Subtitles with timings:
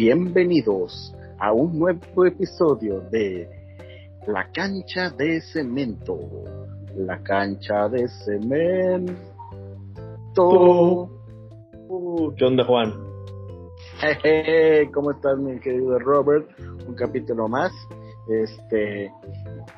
[0.00, 3.46] Bienvenidos a un nuevo episodio de
[4.26, 6.18] La cancha de cemento.
[6.96, 9.18] La cancha de cemento.
[11.86, 12.94] Uh, ¿Qué onda, Juan?
[14.94, 16.48] ¿Cómo estás, mi querido Robert?
[16.88, 17.70] Un capítulo más.
[18.26, 19.12] Este,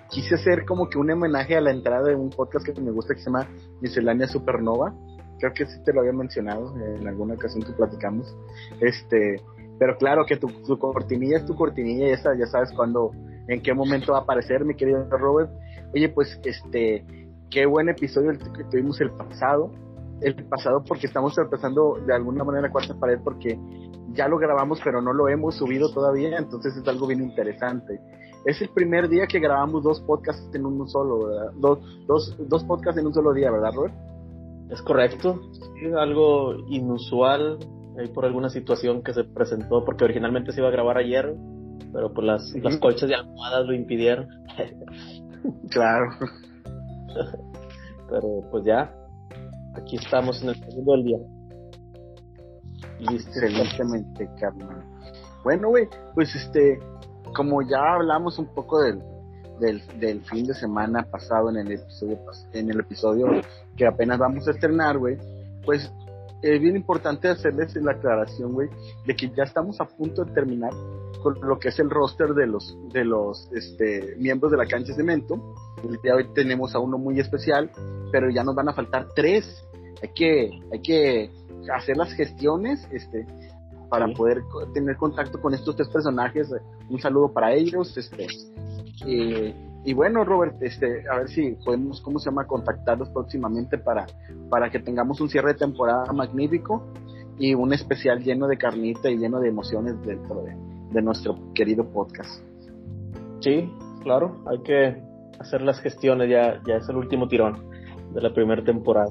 [0.08, 3.14] quise hacer como que un homenaje a la entrada de un podcast que me gusta
[3.14, 3.48] que se llama
[3.80, 4.94] Miscelánea Supernova.
[5.40, 8.36] Creo que sí te lo había mencionado en alguna ocasión que platicamos.
[8.80, 9.42] Este,
[9.78, 13.10] pero claro que tu, cortinilla es tu cortinilla y esa ya sabes cuándo,
[13.48, 15.50] en qué momento va a aparecer, mi querido Robert.
[15.94, 17.04] Oye, pues, este,
[17.50, 19.70] qué buen episodio el que tuvimos el pasado.
[20.20, 23.58] El pasado porque estamos empezando de alguna manera cuarta pared porque
[24.12, 27.98] ya lo grabamos pero no lo hemos subido todavía, entonces es algo bien interesante.
[28.44, 31.52] Es el primer día que grabamos dos podcasts en un solo, ¿verdad?
[31.56, 33.94] Dos, dos, dos podcasts en un solo día, ¿verdad, Robert?
[34.70, 35.40] Es correcto,
[35.96, 37.58] algo inusual,
[37.98, 41.34] ahí por alguna situación que se presentó, porque originalmente se iba a grabar ayer,
[41.92, 44.28] pero pues las, las colchas de almohadas lo impidieron.
[45.70, 46.06] claro.
[48.08, 48.94] pero pues ya,
[49.74, 51.18] aquí estamos en el segundo del día.
[52.98, 53.30] Listo.
[53.30, 54.84] Excelentemente, carnal.
[55.44, 56.78] Bueno, güey, pues este,
[57.34, 59.02] como ya hablamos un poco del,
[59.60, 62.18] del, del, fin de semana pasado en el episodio
[62.52, 63.26] en el episodio
[63.76, 65.18] que apenas vamos a estrenar, güey,
[65.64, 65.92] pues
[66.42, 68.68] es bien importante hacerles la aclaración, güey,
[69.06, 70.72] de que ya estamos a punto de terminar
[71.22, 74.88] con lo que es el roster de los de los este, miembros de la cancha
[74.88, 75.54] de cemento.
[75.84, 77.70] El día de hoy tenemos a uno muy especial,
[78.10, 79.64] pero ya nos van a faltar tres.
[80.02, 81.30] Hay que hay que
[81.72, 83.24] hacer las gestiones, este,
[83.88, 84.42] para poder
[84.74, 86.52] tener contacto con estos tres personajes.
[86.88, 88.26] Un saludo para ellos, este.
[89.06, 94.06] Eh, y bueno, Robert, este, a ver si podemos, ¿cómo se llama?, contactarlos próximamente para,
[94.48, 96.86] para que tengamos un cierre de temporada magnífico
[97.38, 102.44] y un especial lleno de carnita y lleno de emociones dentro de, nuestro querido podcast.
[103.40, 105.02] Sí, claro, hay que
[105.40, 107.70] hacer las gestiones, ya, ya es el último tirón
[108.12, 109.10] de la primera temporada.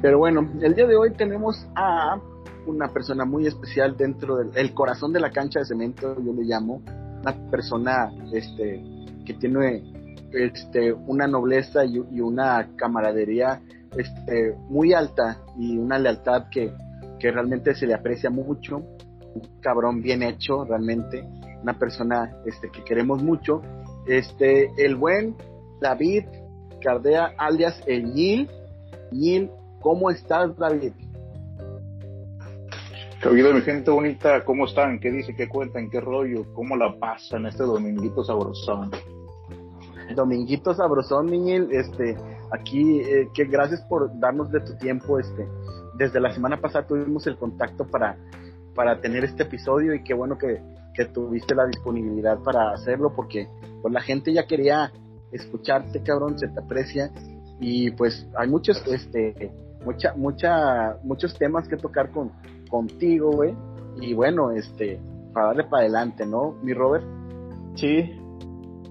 [0.00, 2.18] Pero bueno, el día de hoy tenemos a
[2.66, 6.80] una persona muy especial dentro del corazón de la cancha de cemento, yo le llamo,
[7.20, 8.82] una persona este,
[9.24, 9.82] que tiene
[10.32, 13.60] este, una nobleza y, una camaradería
[13.96, 16.72] este, muy alta y una lealtad que,
[17.18, 21.24] que realmente se le aprecia mucho, un cabrón bien hecho realmente,
[21.62, 23.62] una persona este, que queremos mucho,
[24.06, 25.36] este, el buen
[25.80, 26.24] David
[26.84, 28.48] Cardea alias el Nil.
[29.10, 30.92] Nil, ¿cómo estás David?
[33.22, 34.44] ¿Qué oído mi gente bonita?
[34.44, 35.00] ¿Cómo están?
[35.00, 35.34] ¿Qué dice?
[35.34, 35.88] ¿Qué cuentan?
[35.88, 36.44] ¿Qué rollo?
[36.52, 38.90] ¿Cómo la pasan este dominguito sabrosón?
[40.14, 42.16] Dominguito Sabrosón, Niñil, este,
[42.50, 45.46] aquí, eh, que gracias por darnos de tu tiempo, este,
[45.96, 48.16] desde la semana pasada tuvimos el contacto para,
[48.74, 50.60] para tener este episodio y qué bueno que,
[50.94, 53.48] que tuviste la disponibilidad para hacerlo porque
[53.82, 54.92] pues la gente ya quería
[55.32, 57.10] escucharte, cabrón, se te aprecia
[57.60, 59.52] y pues hay muchos, este,
[59.84, 62.32] mucha, mucha, muchos temas que tocar con,
[62.68, 63.54] contigo, güey,
[64.00, 65.00] y bueno, este,
[65.32, 67.04] para darle para adelante, ¿no, mi Robert?
[67.76, 68.20] Sí,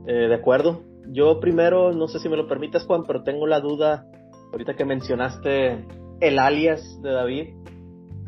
[0.06, 3.60] eh, de acuerdo yo primero, no sé si me lo permites, Juan, pero tengo la
[3.60, 4.06] duda,
[4.52, 5.86] ahorita que mencionaste
[6.20, 7.48] el alias de David,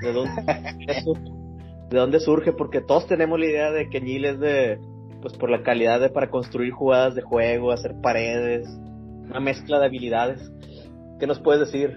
[0.01, 0.41] ¿de dónde,
[1.89, 2.53] ¿de dónde surge?
[2.53, 4.79] Porque todos tenemos la idea de que Neil es de,
[5.21, 8.67] pues por la calidad de para construir jugadas de juego, hacer paredes,
[9.27, 10.51] una mezcla de habilidades.
[11.19, 11.95] ¿Qué nos puedes decir?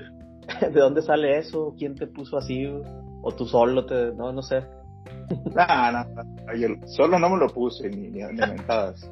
[0.61, 1.75] ¿De dónde sale eso?
[1.77, 2.67] ¿Quién te puso así?
[3.23, 4.13] ¿O tú solo te.?
[4.15, 4.65] No, no sé.
[5.55, 6.87] No, no, no.
[6.87, 9.11] solo no me lo puse ni, ni, ni mentadas.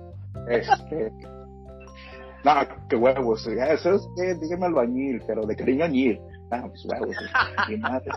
[0.48, 1.12] Este,
[2.46, 2.52] no,
[2.88, 3.44] qué huevos.
[3.44, 6.20] Eso es que dígame albañil, pero de cariño añil.
[6.52, 7.16] No, pues huevos.
[7.68, 8.08] Mi madre.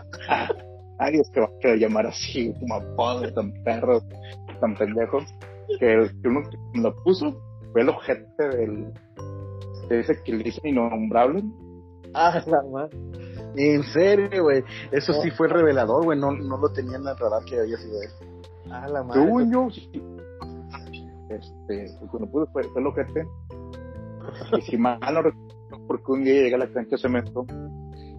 [1.00, 4.00] Nadie es que va a querer llamar así, como apodo tan perro,
[4.60, 5.18] tan pendejo.
[5.80, 6.42] Que el que uno
[6.74, 7.42] lo puso
[7.72, 8.92] fue el objeto del.
[9.88, 11.42] De ese que le dice innombrable.
[12.14, 12.96] Ah, la madre.
[13.56, 14.62] En serio, güey.
[14.92, 16.16] Eso sí fue revelador, güey.
[16.16, 18.10] No, no lo tenía en la radar que había sido él.
[18.70, 19.26] Ah, la madre.
[19.26, 19.68] Tuño.
[21.30, 23.26] Este, cuando pudo fue, fue el ojete
[24.58, 27.46] y si mal no recuerdo, porque un día llegué a la cancha de cemento,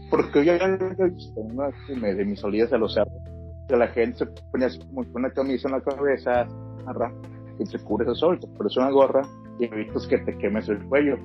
[0.10, 3.14] porque yo ya había visto una de mis salidas a los cerros,
[3.68, 6.48] que la gente se ponía así como una camisa en la cabeza,
[6.86, 7.14] arra,
[7.60, 9.22] y se cubre ese sol, te pones una gorra
[9.60, 11.18] y evitas que te quemes el cuello.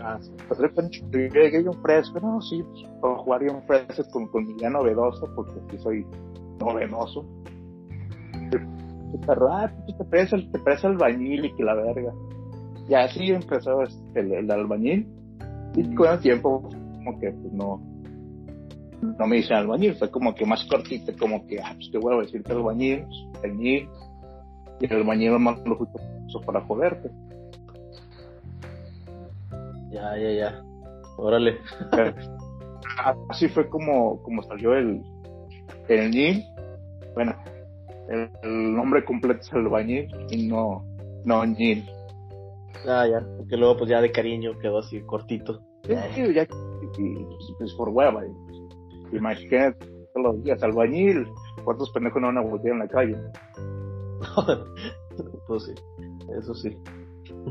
[0.00, 3.52] Ah, pues de repente yo llegué yo un fresco, no, sí, pues, para jugar yo
[3.52, 6.06] un fresco con, con mi día novedoso, porque aquí soy
[6.60, 7.26] novedoso.
[9.50, 12.12] Ah, pues, te parece, te parece el bañil y que la verga.
[12.88, 15.06] Y así empezó este, el, el albañil.
[15.76, 17.80] Y con el tiempo, como que pues no,
[19.00, 22.16] no me dicen albañil, fue como que más cortito, como que, ah, pues te voy
[22.16, 23.04] a decirte albañil,
[23.42, 23.88] albañil,
[24.80, 27.10] y el albañil más lo justo para joderte.
[29.90, 30.62] Ya, ya, ya.
[31.16, 31.58] Órale.
[33.28, 35.02] Así fue como, como salió el,
[35.88, 36.44] el NIL.
[37.14, 37.34] Bueno,
[38.08, 40.84] el, nombre completo es albañil y no,
[41.24, 41.88] no NIL.
[42.86, 45.60] Ah, ya, porque luego pues ya de cariño quedó así cortito.
[45.84, 47.26] Sí, ya, y,
[47.58, 48.24] pues por hueva.
[49.12, 49.78] Imagínate
[50.14, 51.26] todos los días, albañil,
[51.64, 53.16] ¿cuántos pendejos no van a voltear en la calle?
[55.46, 55.74] pues sí,
[56.38, 56.76] eso sí.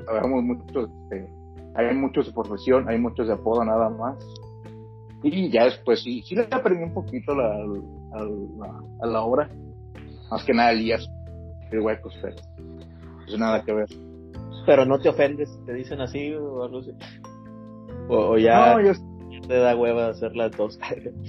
[0.08, 1.30] Habemos muchos, este,
[1.76, 4.18] hay muchos de profesión, hay muchos de apodo nada más.
[5.24, 7.56] Y ya después sí, sí le aprendí un poquito la,
[9.02, 9.50] a, la, obra.
[10.30, 11.10] Más que nada Elías,
[11.72, 12.36] el huecos, pero
[13.28, 13.88] es nada que ver.
[14.68, 16.92] Pero no te ofendes, te dicen así o algo así.
[18.10, 18.76] O, ya
[19.48, 20.78] te da hueva hacer las dos.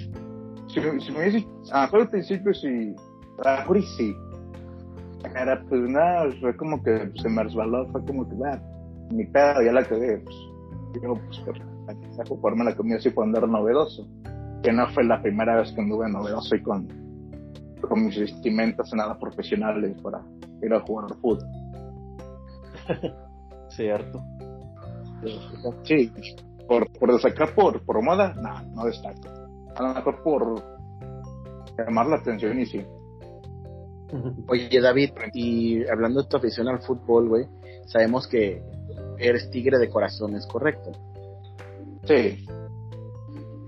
[0.67, 2.97] si, si me dices, ah, al principio sí,
[3.45, 4.13] a lo sí.
[5.37, 8.61] Era pues nada, fue como que se me resbaló, fue como que, va
[9.13, 10.37] mi pedo ya la cagué, pues,
[11.01, 14.05] yo, pues, saco forma la comida así cuando era novedoso.
[14.65, 16.89] Que no fue la primera vez que anduve novedoso y con,
[17.81, 20.21] con mis vestimentas nada profesionales para
[20.61, 21.39] ir a jugar fútbol.
[23.79, 24.25] Cierto.
[25.85, 26.13] Sí,
[26.67, 29.29] por, por destacar por, por moda, no, no destaco.
[29.77, 30.63] A lo mejor por
[31.79, 32.85] llamar la atención y sí.
[34.49, 37.47] Oye, David, y hablando de tu afición al fútbol, güey,
[37.87, 38.61] sabemos que
[39.17, 40.91] eres tigre de corazón, ¿es correcto?
[42.03, 42.45] Sí.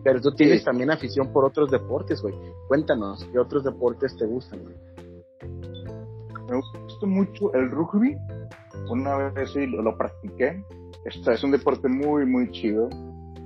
[0.03, 2.35] Pero tú tienes también afición por otros deportes, güey.
[2.67, 4.75] Cuéntanos, ¿qué otros deportes te gustan, güey?
[6.49, 8.17] Me gusta mucho el rugby.
[8.89, 10.63] Una vez sí lo, practiqué.
[11.05, 12.89] Este es un deporte muy, muy chido.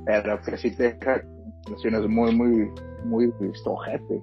[0.07, 1.23] Pero que sí te deja
[1.71, 2.71] lesiones muy, muy,
[3.05, 4.23] muy estojetes.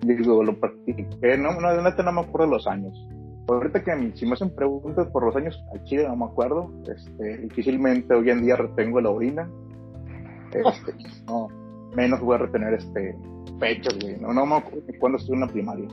[0.00, 1.36] Digo, lo practiqué.
[1.38, 2.94] No, no, de no me acuerdo los años
[3.48, 7.38] ahorita que si me hacen preguntas por los años al chile no me acuerdo este,
[7.38, 9.48] difícilmente hoy en día retengo la orina
[10.52, 10.94] este,
[11.26, 11.48] no
[11.94, 13.16] menos voy a retener este
[13.60, 15.88] fechas güey no, no me acuerdo cuando estuve en la primaria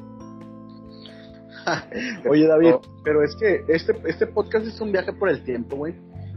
[2.29, 5.93] Oye David, pero es que este, este podcast es un viaje por el tiempo, güey.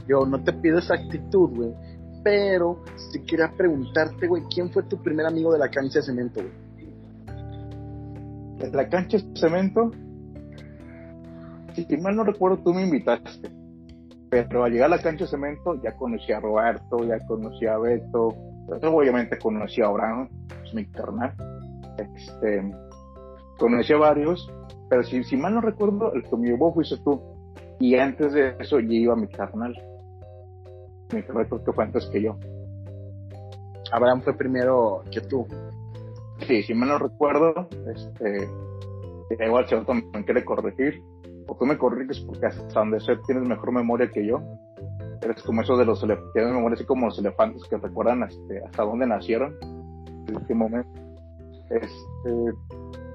[0.08, 1.74] Yo no te pido esa actitud, güey.
[2.22, 2.82] Pero
[3.12, 6.52] si quería preguntarte, güey, ¿quién fue tu primer amigo de la cancha de cemento, güey?
[8.58, 9.92] ¿De la cancha de cemento?
[11.74, 13.50] si mal no recuerdo, tú me invitaste.
[14.30, 17.78] Pero al llegar a la cancha de cemento ya conocí a Roberto, ya conocí a
[17.78, 18.34] Beto,
[18.82, 20.28] obviamente conocí a Abraham,
[20.64, 21.34] es mi carnal.
[21.98, 22.72] Este,
[23.58, 24.50] conocí a varios,
[24.88, 27.20] pero si, si mal no recuerdo, el que me llevó fuiste tú.
[27.78, 29.74] Y antes de eso yo iba a mi carnal.
[31.12, 32.36] Mi carnal creo que fue antes que yo.
[33.92, 35.46] Abraham fue primero que tú.
[36.46, 38.48] Sí, si mal no recuerdo, este,
[39.44, 41.02] igual si también quiere corregir,
[41.48, 44.40] o tú me corriges porque hasta donde sé tienes mejor memoria que yo.
[45.22, 48.82] Eres como eso de los tienes memoria así como los elefantes que recuerdan este, hasta
[48.82, 49.56] dónde nacieron,
[50.28, 50.88] en qué momento.
[51.70, 52.52] Este,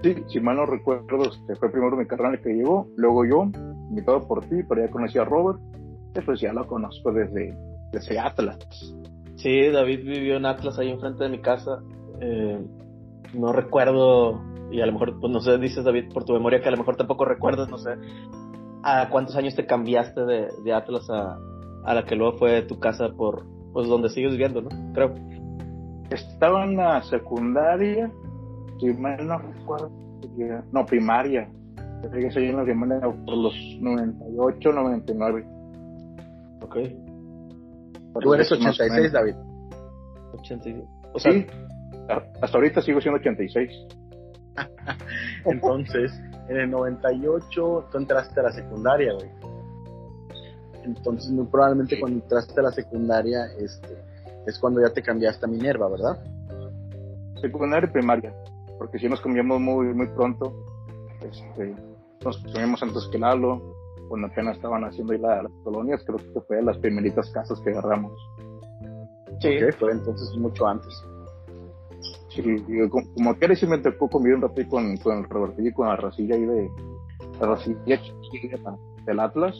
[0.03, 3.43] sí, si mal no recuerdo, este, fue primero mi carnal que llegó, luego yo,
[3.89, 5.59] invitado por ti, pero ya conocí a Robert,
[6.13, 7.57] después ya lo conozco desde,
[7.91, 8.59] desde Atlas.
[9.35, 11.81] Sí, David vivió en Atlas ahí enfrente de mi casa.
[12.19, 12.59] Eh,
[13.33, 14.39] no recuerdo
[14.71, 16.77] y a lo mejor, pues no sé, dices David por tu memoria que a lo
[16.77, 17.91] mejor tampoco recuerdas, no sé,
[18.83, 21.37] a cuántos años te cambiaste de, de Atlas a,
[21.83, 24.69] a, la que luego fue tu casa por, pues donde sigues viviendo, ¿no?
[24.93, 25.13] Creo.
[26.09, 28.11] Estaba en la secundaria,
[28.81, 29.91] si mal no recuerdo,
[30.71, 31.47] no, primaria.
[32.11, 35.45] Llegué en la primaria por los 98, 99.
[36.61, 36.77] Ok.
[38.21, 39.35] Tú eres 86, David.
[40.33, 40.83] 86.
[41.13, 41.45] O sea, sí,
[42.41, 43.69] hasta ahorita sigo siendo 86.
[45.45, 46.11] Entonces,
[46.49, 49.29] en el 98 tú entraste a la secundaria, güey.
[50.83, 53.95] Entonces, muy probablemente cuando entraste a la secundaria, este,
[54.47, 56.19] es cuando ya te cambiaste a Minerva, ¿verdad?
[57.39, 58.33] Secundaria y primaria,
[58.81, 60.51] porque si nos cambiamos muy, muy pronto.
[61.21, 61.75] Este,
[62.25, 63.61] nos cambiamos antes que Lalo,
[64.09, 67.69] cuando apenas estaban haciendo ahí las colonias, creo que fue de las primeritas casas que
[67.69, 68.11] agarramos.
[69.39, 70.91] Sí, fue entonces mucho antes.
[72.29, 72.41] Sí,
[72.89, 75.87] como, como que sí me tocó convivir un rato con, con el Robertillo y con
[75.87, 76.71] la racilla ahí de
[77.39, 78.01] la racilla
[79.05, 79.55] del Atlas,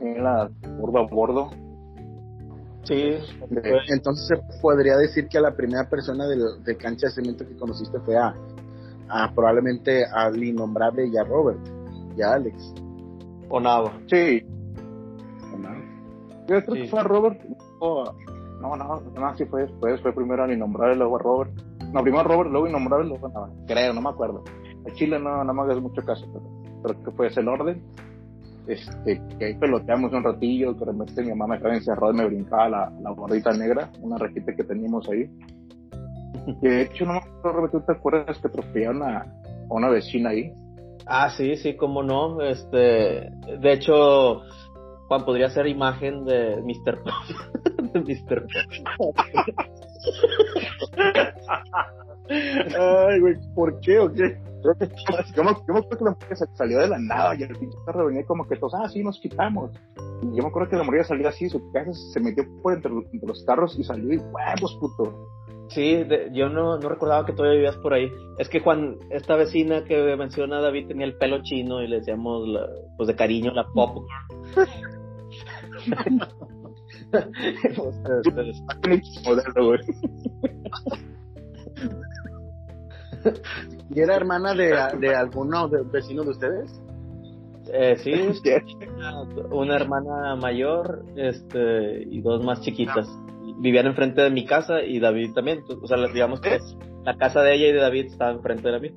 [0.00, 1.50] en la bordo a bordo.
[2.86, 3.14] Sí,
[3.88, 7.98] entonces se podría decir que la primera persona de, de cancha de cemento que conociste
[8.00, 8.34] fue a,
[9.08, 11.58] a probablemente al innombrable y a Robert
[12.16, 12.74] y a Alex.
[13.48, 13.92] O Nava.
[14.06, 14.44] Sí.
[15.52, 15.80] O Nava.
[16.48, 17.40] Yo creo que fue a Robert.
[17.80, 21.52] no, no, no, sí fue después, fue primero al innombrable, luego a Robert
[21.92, 24.44] no, primero Robert, luego Innombrable, luego nada, creo, no me acuerdo.
[24.86, 26.44] A Chile no, no me hagas mucho caso, pero,
[26.82, 27.82] pero que fue ese el orden.
[28.66, 32.16] Este, que ahí peloteamos un ratillo, que de repente mi mamá me estaba encerrada y
[32.16, 35.30] me brincaba la, la gordita negra, una rejita que teníamos ahí.
[36.46, 40.30] Y de hecho, no me acuerdo, ¿tú te acuerdas que atropellaron a, a una vecina
[40.30, 40.52] ahí?
[41.06, 42.42] Ah, sí, sí, cómo no.
[42.42, 43.30] Este,
[43.60, 44.42] de hecho,
[45.08, 47.02] Juan podría ser imagen de Mr.
[47.02, 47.12] Pop.
[47.92, 48.46] de Mr.
[48.98, 49.16] Pop.
[52.28, 54.36] Ay, güey, ¿por qué o qué?
[55.36, 57.56] Yo me, yo me acuerdo que la mujer se salió de la nada y el
[57.56, 59.70] pinche carro venía como que todos, ah, sí, nos quitamos.
[60.22, 62.92] Y yo me acuerdo que la mujer salió así, su casa se metió por entre,
[62.92, 65.28] entre los carros y salió y huevos, puto.
[65.68, 68.10] Sí, de- yo no, no recordaba que todavía vivías por ahí.
[68.38, 72.46] Es que Juan, esta vecina que menciona David tenía el pelo chino y le decíamos,
[72.48, 74.06] la- pues de cariño, la pop.
[77.64, 78.62] Entonces,
[79.24, 79.80] Modelo, güey.
[83.90, 86.80] ¿Y era hermana de, de alguno de vecino de ustedes?
[87.72, 88.12] eh, sí,
[88.96, 93.08] una, una hermana mayor este, y dos más chiquitas.
[93.58, 95.64] Vivían enfrente de mi casa y David también.
[95.82, 96.58] O sea, digamos que
[97.04, 98.92] la casa de ella y de David estaba enfrente de la mía.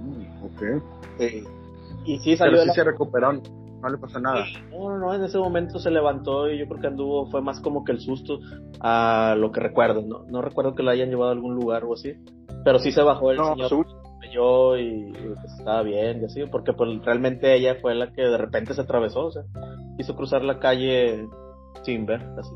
[0.00, 0.62] Mm, ok.
[1.18, 1.44] Sí.
[2.06, 4.46] Y sí salió Pero sí la se recuperó, no le pasó nada.
[4.70, 7.60] No, no, no, en ese momento se levantó y yo creo que anduvo, fue más
[7.60, 8.38] como que el susto
[8.80, 10.24] a lo que recuerdo, ¿no?
[10.26, 12.14] No recuerdo que la hayan llevado a algún lugar o así,
[12.64, 13.86] pero sí se bajó el No, señor,
[14.32, 18.22] yo y, y, pues estaba bien y así, porque pues realmente ella fue la que
[18.22, 19.42] de repente se atravesó, o sea,
[19.96, 21.26] quiso cruzar la calle
[21.82, 22.52] sin ver, así.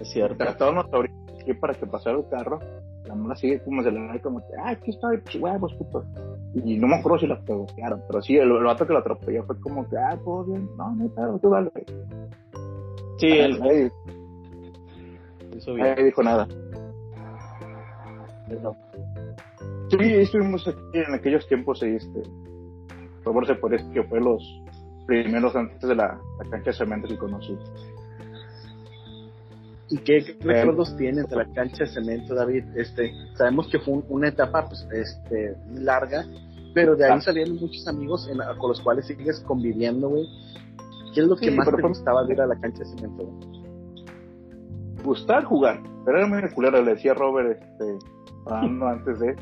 [0.00, 0.36] Es cierto.
[0.36, 2.60] Trataron aquí para que pasara el carro.
[3.06, 6.04] La mona sigue como se le como que, ah, aquí está, pinche huevos, puto.
[6.54, 9.44] Y no me acuerdo si la pegotearon, pero sí, el, el vato que la atropelló
[9.44, 11.70] fue como que, ah, todo bien, no, no, claro, tú dale.
[13.18, 13.90] Sí, él Nadie,
[15.56, 15.88] hizo bien.
[15.88, 16.46] nadie dijo nada.
[19.90, 22.22] Sí, estuvimos aquí en aquellos tiempos, ahí, este,
[23.24, 24.42] por favor, se decir que fue los
[25.06, 27.56] primeros antes de la, la cancha de cemento que conocí.
[29.90, 32.64] ¿Y qué, qué recuerdos tienes de la cancha de cemento, David?
[32.76, 36.26] Este, sabemos que fue un- una etapa pues, este, larga,
[36.74, 37.20] pero de ahí Ah.
[37.22, 40.26] salieron muchos amigos en la- con los cuales sigues conviviendo, güey.
[41.14, 42.80] ¿Qué es lo que Sí, más pero te fue- gustaba de ir a la cancha
[42.80, 43.24] de cemento?
[43.24, 43.58] güey?
[45.04, 47.98] gustar jugar, pero era muy culero, le decía Robert, este,
[48.50, 49.36] antes de,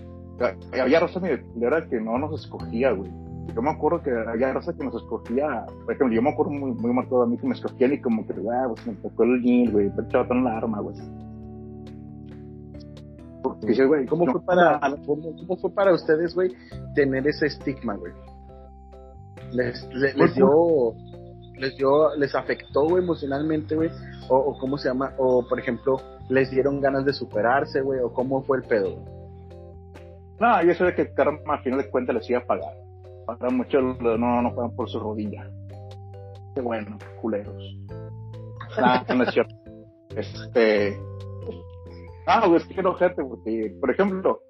[0.80, 3.10] había raza medio culera que no nos escogía, güey.
[3.54, 6.72] Yo me acuerdo que había raza que nos escogía, por ejemplo, yo me acuerdo muy,
[6.72, 9.40] muy marcado a mí que me escogían y como que, güey, pues me tocó el
[9.40, 10.96] Nil, güey, te echaba tan la arma, güey.
[13.42, 16.52] Porque dices, güey, ¿Cómo no, fue para, cómo, cómo fue para ustedes, güey,
[16.94, 18.12] tener ese estigma, güey?
[19.52, 20.92] ¿Les, le- les, dio,
[21.56, 23.90] les dio, les afectó, güey, emocionalmente, güey?
[24.28, 25.98] O, o cómo se llama, o por ejemplo,
[26.28, 28.97] les dieron ganas de superarse, güey, o cómo fue el pedo?
[30.38, 32.75] No, yo sé que el karma al final de cuentas les iba a pagar.
[33.26, 35.49] Para muchos no, no pagan por su rodilla.
[36.54, 37.76] Qué bueno, culeros.
[38.78, 39.54] Ah, no es cierto.
[40.14, 40.99] Este.
[42.26, 44.40] Ah, es que no, gente, porque, por ejemplo,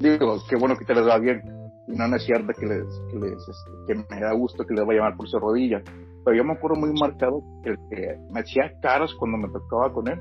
[0.00, 1.42] digo, qué bueno que te les va bien.
[1.88, 4.84] No, no es cierto que les, que les, este, que me da gusto que les
[4.84, 5.82] vaya mal por su rodilla.
[6.24, 10.06] Pero yo me acuerdo muy marcado que que me hacía caras cuando me tocaba con
[10.08, 10.20] él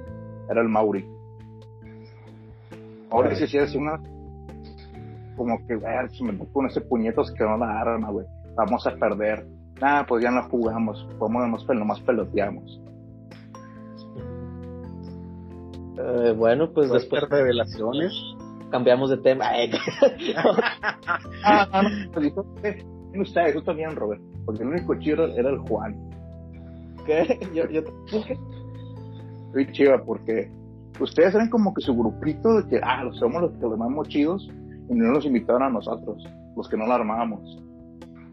[0.50, 1.06] era el Mauri.
[3.10, 4.00] Ahora sí, sí, así una
[5.36, 8.26] como que, ver, si me con ese puñetos que no la arma, güey.
[8.56, 9.48] Vamos a perder.
[9.80, 11.08] Nah, pues ya no jugamos.
[11.18, 12.82] Vamos, nomás peloteamos.
[15.98, 18.14] Eh, bueno, pues después ser revelaciones.
[18.70, 19.46] cambiamos de tema.
[21.44, 24.22] Ah, ah, no, miren ustedes, tú también, Robert.
[24.46, 25.96] Porque el único chido era el Juan.
[27.06, 27.40] ¿Qué?
[27.54, 27.82] Yo, yo,
[29.54, 30.52] Soy chiva porque
[31.00, 34.08] ustedes eran como que su grupito de que, ah, los somos los que los armamos
[34.10, 34.50] chidos
[34.90, 36.24] y no nos invitaron a nosotros,
[36.56, 37.62] los que no la armábamos.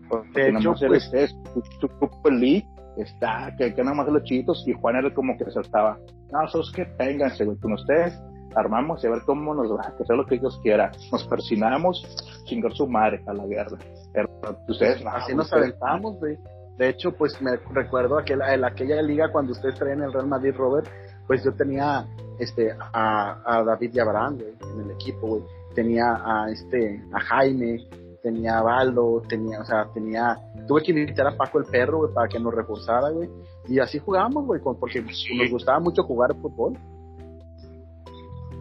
[0.09, 1.37] Porque De hecho, más pues- ustedes,
[1.81, 5.51] su grupo elite está, que, que nada más los chiquitos y Juan era como que
[5.51, 5.99] saltaba.
[6.33, 8.19] No, esos que ténganse, güey, con ustedes
[8.55, 10.91] armamos y a ver cómo nos va, que sea lo que Dios quiera.
[11.13, 12.03] Nos persinamos,
[12.45, 13.77] chingar su madre a la guerra.
[14.13, 14.29] Pero
[14.69, 16.39] ustedes, no, Así nos aventamos, güey.
[16.79, 20.87] De hecho, pues me recuerdo aquel, aquella liga cuando ustedes traían el Real Madrid, Robert,
[21.27, 22.07] pues yo tenía
[22.39, 25.43] este a, a David y Abraham, güey, en el equipo, güey.
[25.75, 27.79] Tenía a este a Jaime,
[28.23, 32.13] tenía a Baldo, tenía, o sea, tenía tuve que invitar a Paco el perro, güey,
[32.15, 33.29] para que nos reforzara, güey.
[33.69, 36.77] Y así jugábamos, güey, con- porque nos gustaba mucho jugar fútbol.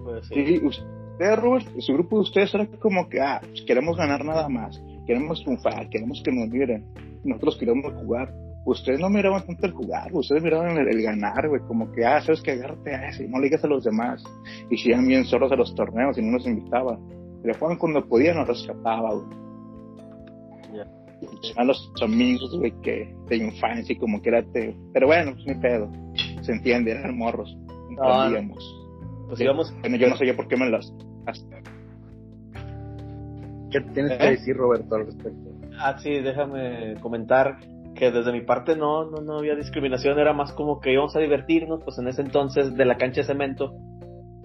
[0.03, 0.45] pues, sí.
[0.45, 4.47] Sí, usted, Robert, su grupo de ustedes era como que, ah, pues queremos ganar nada
[4.49, 6.85] más, queremos triunfar, queremos que nos miren,
[7.23, 8.33] nosotros queremos jugar.
[8.65, 12.41] Ustedes no miraban tanto el jugar, ustedes miraban el, ganar, güey, como que, ah, sabes
[12.41, 14.23] que agárrate a ese, no le digas a los demás.
[14.69, 16.97] Y si iban bien solos a los torneos y no nos invitaba.
[17.43, 19.45] Le jugaban cuando podían, nos rescataba, güey.
[21.55, 24.75] A los amigos, güey, que de infancia y como que era te...
[24.93, 25.89] Pero bueno, pues ni pedo.
[26.41, 27.55] Se entiende, eran morros.
[27.89, 28.87] Entendíamos.
[29.27, 29.73] pues íbamos...
[29.79, 30.91] Bueno, yo no sabía por qué me las...
[33.71, 34.31] ¿Qué tienes que ¿Eh?
[34.31, 35.51] decir, Roberto, al respecto?
[35.79, 37.57] Ah, sí, déjame comentar
[37.95, 41.19] que desde mi parte no, no, no había discriminación, era más como que íbamos a
[41.19, 43.73] divertirnos, pues en ese entonces de la cancha de cemento,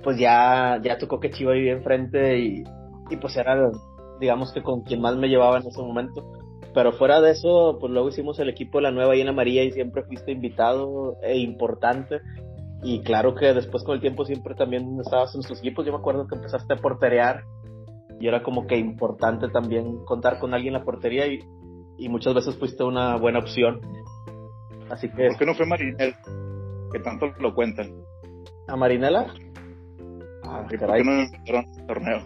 [0.02, 2.64] pues ya, ya tocó que Chiva vivía enfrente y,
[3.10, 3.70] y pues era,
[4.20, 6.24] digamos que con quien más me llevaba en ese momento.
[6.72, 9.32] Pero fuera de eso, pues luego hicimos el equipo de la nueva ahí en la
[9.32, 12.20] María y siempre fuiste invitado e importante.
[12.82, 15.84] Y claro que después con el tiempo siempre también estabas en nuestros equipos.
[15.84, 17.42] Yo me acuerdo que empezaste a porterear
[18.20, 21.40] y era como que importante también contar con alguien en la portería y,
[22.00, 23.80] y muchas veces fuiste una buena opción.
[24.88, 25.28] Así que...
[25.28, 26.16] ¿Por qué no fue Marinela?
[26.90, 27.92] Que tanto lo cuentan.
[28.66, 29.26] ¿A Marinela?
[30.44, 32.18] Ah, ¿Por qué no invitaron al torneo?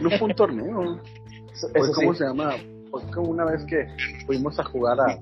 [0.00, 1.00] No fue un torneo.
[1.94, 2.52] ¿Cómo se llama?
[2.90, 3.86] Fue como una vez que
[4.26, 5.18] fuimos a jugar a,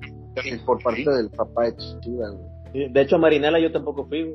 [0.66, 2.34] por parte del papá de Chivas.
[2.72, 4.34] De hecho, a Marinela yo tampoco fui.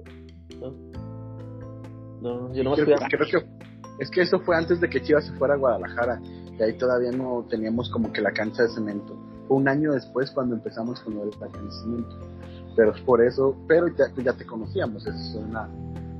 [2.21, 2.97] No, yo no me fui a...
[3.07, 3.45] creo que
[3.99, 6.21] es que eso fue antes de que Chivas se fuera a Guadalajara.
[6.59, 9.15] Y ahí todavía no teníamos como que la cancha de cemento.
[9.47, 12.17] Fue un año después cuando empezamos con lo del cancha de cemento.
[12.75, 15.69] Pero es por eso, pero ya, te conocíamos, eso es una,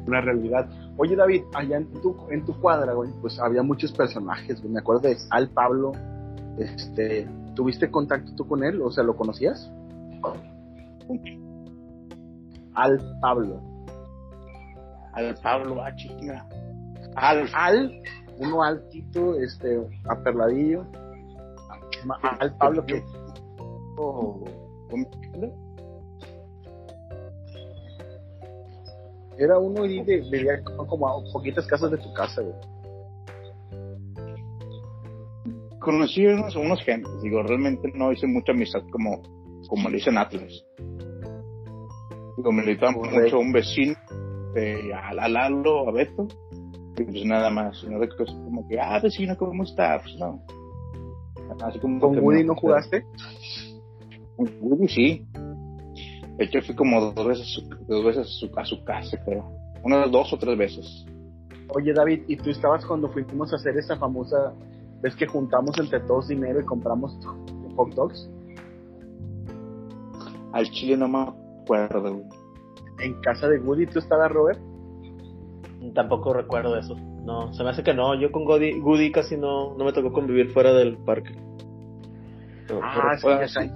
[0.08, 0.70] una realidad.
[0.98, 5.02] Oye David, allá en tu, en tu cuadra, güey, pues había muchos personajes, Me acuerdo
[5.02, 5.92] de Al Pablo,
[6.58, 8.82] este, ¿tuviste contacto tú con él?
[8.82, 9.72] O sea, ¿lo conocías?
[12.76, 13.62] Al Pablo.
[15.14, 16.48] Al Pablo, ah, chica.
[17.16, 17.92] Al, al,
[18.40, 20.86] uno altito, este, aperladillo.
[22.40, 23.04] Al Pablo que.
[29.38, 32.56] Era uno y de, vivía como a poquitas casas de tu casa, güey.
[35.80, 39.22] Conocí unos, unos gentes, digo, realmente no hice mucha amistad como,
[39.68, 40.66] como le dicen Atlas.
[42.36, 43.96] Digo, me mucho a un vecino,
[44.54, 46.28] de, a Lalo, a Beto,
[47.06, 50.00] pues nada más, no de cosas como que, ah, vecino, ¿cómo está?
[50.02, 50.42] Pues no.
[51.62, 53.06] Así como ¿Con Woody no jugaste?
[54.38, 55.28] Con Woody sí.
[56.38, 59.52] De hecho, fui como dos veces, dos veces a su, a su casa, creo.
[59.84, 61.06] Unas dos o tres veces.
[61.76, 64.54] Oye, David, ¿y tú estabas cuando fuimos a hacer esa famosa
[65.02, 67.18] ¿Ves que juntamos entre todos dinero y compramos
[67.76, 68.30] hot dogs?
[70.52, 72.22] Al chile no me acuerdo,
[73.00, 74.60] ¿En casa de Woody tú estabas, Robert?
[75.94, 76.96] Tampoco recuerdo eso.
[76.96, 78.16] No, se me hace que no.
[78.16, 81.36] Yo con Goody, Goody casi no, no me tocó convivir fuera del parque.
[82.82, 83.28] ah, sí,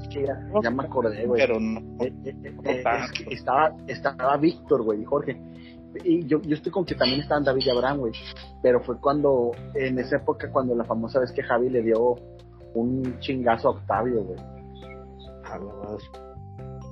[0.09, 1.41] ya, ya, me acordé, güey.
[1.41, 1.79] Pero no.
[2.03, 2.83] Eh, eh, eh,
[3.31, 5.41] estaba, estaba Víctor, güey, y Jorge.
[6.03, 8.13] Y yo, yo estoy con que también estaban David y Abraham, güey.
[8.61, 12.15] Pero fue cuando, en esa época, cuando la famosa vez que Javi le dio
[12.73, 14.39] un chingazo a Octavio, güey.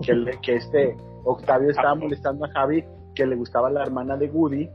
[0.04, 0.95] Que, que este
[1.26, 2.84] Octavio estaba molestando a Javi,
[3.15, 4.69] que le gustaba la hermana de Woody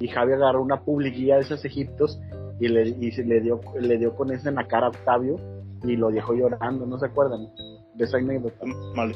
[0.00, 2.18] y Javi agarró una publiquilla de esos egiptos
[2.58, 5.36] y le, y se le dio le dio con eso en la cara a Octavio
[5.84, 7.48] y lo dejó llorando, ¿no se acuerdan?
[7.94, 8.66] De esa anécdota.
[8.94, 9.14] Mal.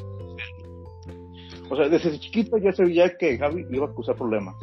[1.69, 4.55] O sea, desde chiquito ya sabía que Javi iba a causar problemas.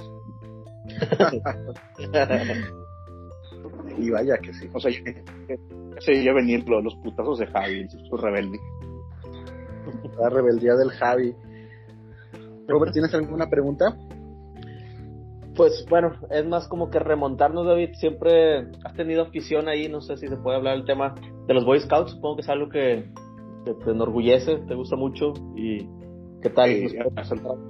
[3.98, 4.70] y vaya que sí.
[4.72, 5.02] O sea, ya,
[6.12, 8.58] ya venir los, los putazos de Javi, su rebelde.
[10.18, 11.34] La rebeldía del Javi.
[12.68, 13.96] Robert, ¿tienes alguna pregunta?
[15.54, 17.90] Pues bueno, es más como que remontarnos, David.
[17.94, 21.14] Siempre has tenido afición ahí, no sé si se puede hablar del tema
[21.46, 22.12] de los Boy Scouts.
[22.12, 23.10] Supongo que es algo que,
[23.64, 25.34] te enorgullece, te gusta mucho.
[25.54, 25.86] ¿Y
[26.40, 26.70] qué tal?
[26.70, 26.96] Sí,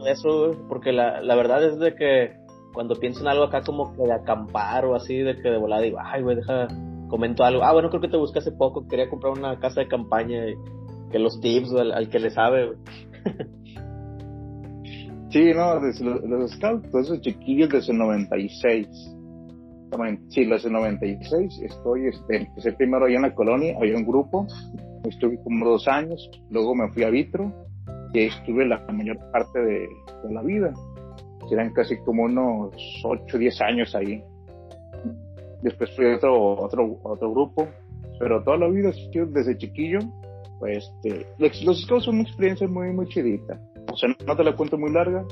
[0.06, 0.52] eso?
[0.68, 2.42] Porque la, la verdad es de que
[2.72, 5.82] cuando pienso en algo acá como que de acampar o así, de que de volada
[5.82, 6.68] digo, ay, güey, deja,
[7.08, 7.62] comento algo.
[7.62, 10.54] Ah, bueno, creo que te busqué hace poco, quería comprar una casa de campaña y
[11.10, 12.72] que los tips al, al que le sabe,
[15.32, 18.86] Sí, no, los, los scouts, todos esos chiquillos desde el 96.
[20.28, 24.46] Sí, desde el 96 estoy, este, empecé primero allá en la colonia, había un grupo,
[25.08, 27.50] estuve como dos años, luego me fui a Vitro
[28.12, 29.88] y estuve la mayor parte de,
[30.30, 30.74] la vida.
[31.50, 34.22] Eran casi como unos 8, 10 años ahí.
[35.62, 37.68] Después fui a otro, otro, otro grupo,
[38.18, 38.92] pero toda la vida,
[39.28, 40.00] desde chiquillo,
[40.58, 41.26] pues este,
[41.64, 43.58] los scouts son una experiencia muy, muy chidita
[43.92, 45.24] o sea, no te la cuento muy larga.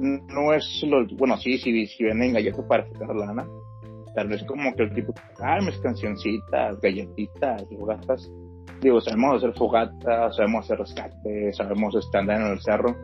[0.00, 3.46] No es lo, bueno, sí, sí, sí venden galletas para sacar lana.
[4.14, 8.30] Tal vez como que el tipo, ah, mis cancioncitas, galletitas, gastas
[8.80, 12.94] digo, sabemos hacer fogata, sabemos hacer rescate, sabemos andar en el cerro,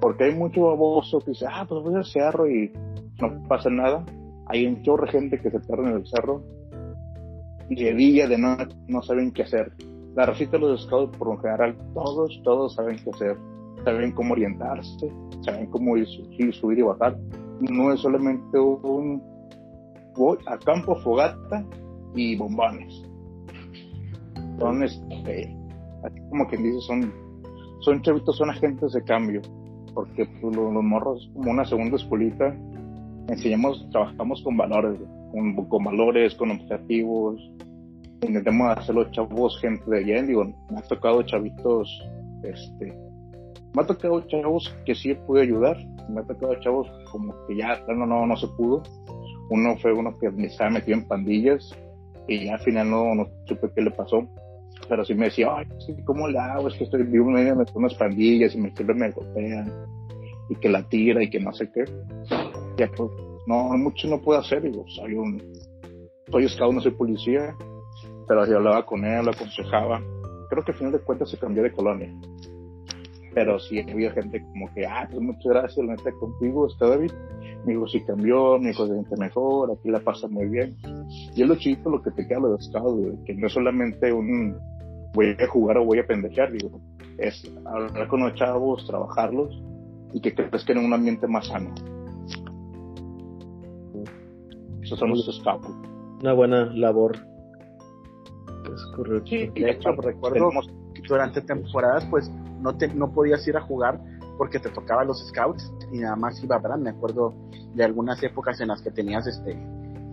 [0.00, 2.72] porque hay mucho baboso que dice, ah, pues voy al cerro y
[3.20, 4.04] no pasa nada.
[4.46, 6.42] Hay un chorro de gente que se pierde en el cerro
[7.68, 9.72] y de día, de noche, no saben qué hacer.
[10.14, 13.36] La recita de los scouts, por lo general, todos, todos saben qué hacer,
[13.84, 16.06] saben cómo orientarse, saben cómo ir,
[16.52, 17.16] subir y bajar.
[17.60, 19.22] No es solamente un
[20.16, 21.64] voy a campo, fogata
[22.14, 23.02] y bombones.
[24.58, 25.56] Son, este,
[26.30, 27.12] como quien dice, son,
[27.80, 29.42] son chavitos, son agentes de cambio,
[29.92, 32.54] porque pues, los, morros, como una segunda escuelita,
[33.28, 35.00] enseñamos, trabajamos con valores,
[35.32, 37.40] con, con valores, con objetivos,
[38.22, 41.88] intentamos hacer los chavos gente de bien, digo, me ha tocado chavitos,
[42.42, 42.96] este,
[43.74, 45.76] me ha tocado chavos que sí pude ayudar,
[46.08, 48.82] me ha tocado chavos como que ya no, no, no se pudo,
[49.50, 51.74] uno fue uno que me estaba metido en pandillas
[52.26, 54.26] y al final no, no supe qué le pasó.
[54.88, 55.66] Pero sí me decía, ay,
[56.04, 56.68] ¿cómo le hago?
[56.68, 59.70] Es que estoy vivo en de unas pandillas y me, siempre me golpean
[60.48, 61.84] y que la tira y que no sé qué.
[62.76, 63.10] Ya pues,
[63.46, 64.62] no, mucho no puedo hacer.
[64.62, 65.42] Digo, soy un,
[66.30, 67.54] soy scout, no soy policía.
[68.26, 70.02] Pero yo hablaba con él, lo aconsejaba.
[70.50, 72.12] Creo que al final de cuentas se cambió de colonia.
[73.34, 77.12] Pero sí había gente como que, ah, pues muchas gracias, la neta contigo, está David
[77.64, 80.76] mi hijo sí cambió, mi hijo se siente mejor, aquí la pasa muy bien.
[81.34, 84.56] Y es lo chido lo que te queda lo de que no es solamente un
[85.14, 86.80] voy a jugar o voy a pendejear, digo,
[87.18, 89.62] es hablar con los chavos, trabajarlos
[90.12, 91.72] y que crezcan en un ambiente más sano.
[94.82, 95.68] Esos son los scouts.
[96.20, 97.16] Una buena labor.
[98.74, 99.26] Es correcto.
[99.26, 100.50] Sí, de hecho, recuerdo
[101.08, 102.30] durante temporadas, pues
[102.64, 104.00] no, te, no podías ir a jugar
[104.38, 106.78] porque te tocaba los scouts y nada más iba, ¿verdad?
[106.78, 107.34] Me acuerdo
[107.74, 109.56] de algunas épocas en las que tenías este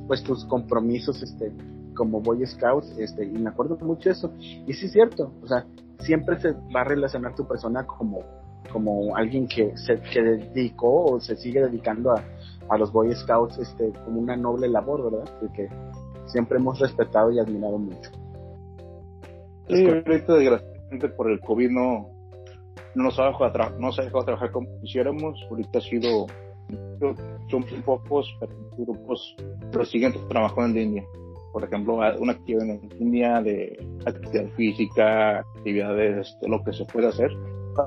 [0.08, 1.54] pues tus compromisos este
[1.96, 4.34] como Boy Scouts este y me acuerdo mucho de eso.
[4.68, 5.66] Y sí es cierto o sea
[6.00, 8.20] siempre se va a relacionar tu persona como
[8.74, 12.22] como alguien que se que dedicó o se sigue dedicando a,
[12.70, 15.70] a los Boy Scouts este como una noble labor verdad que
[16.26, 18.12] siempre hemos respetado y admirado mucho.
[19.70, 22.21] Sí ahorita desgraciadamente por el covid no
[22.96, 25.40] nos ha dejado, no se ha dejado trabajar como quisiéramos.
[25.50, 26.28] Ahorita ha sido,
[27.50, 29.36] son pocos, pero grupos,
[29.72, 31.04] pero siguen trabajando en línea.
[31.52, 37.08] Por ejemplo, una actividad en línea de actividad física, actividades, de lo que se puede
[37.08, 37.32] hacer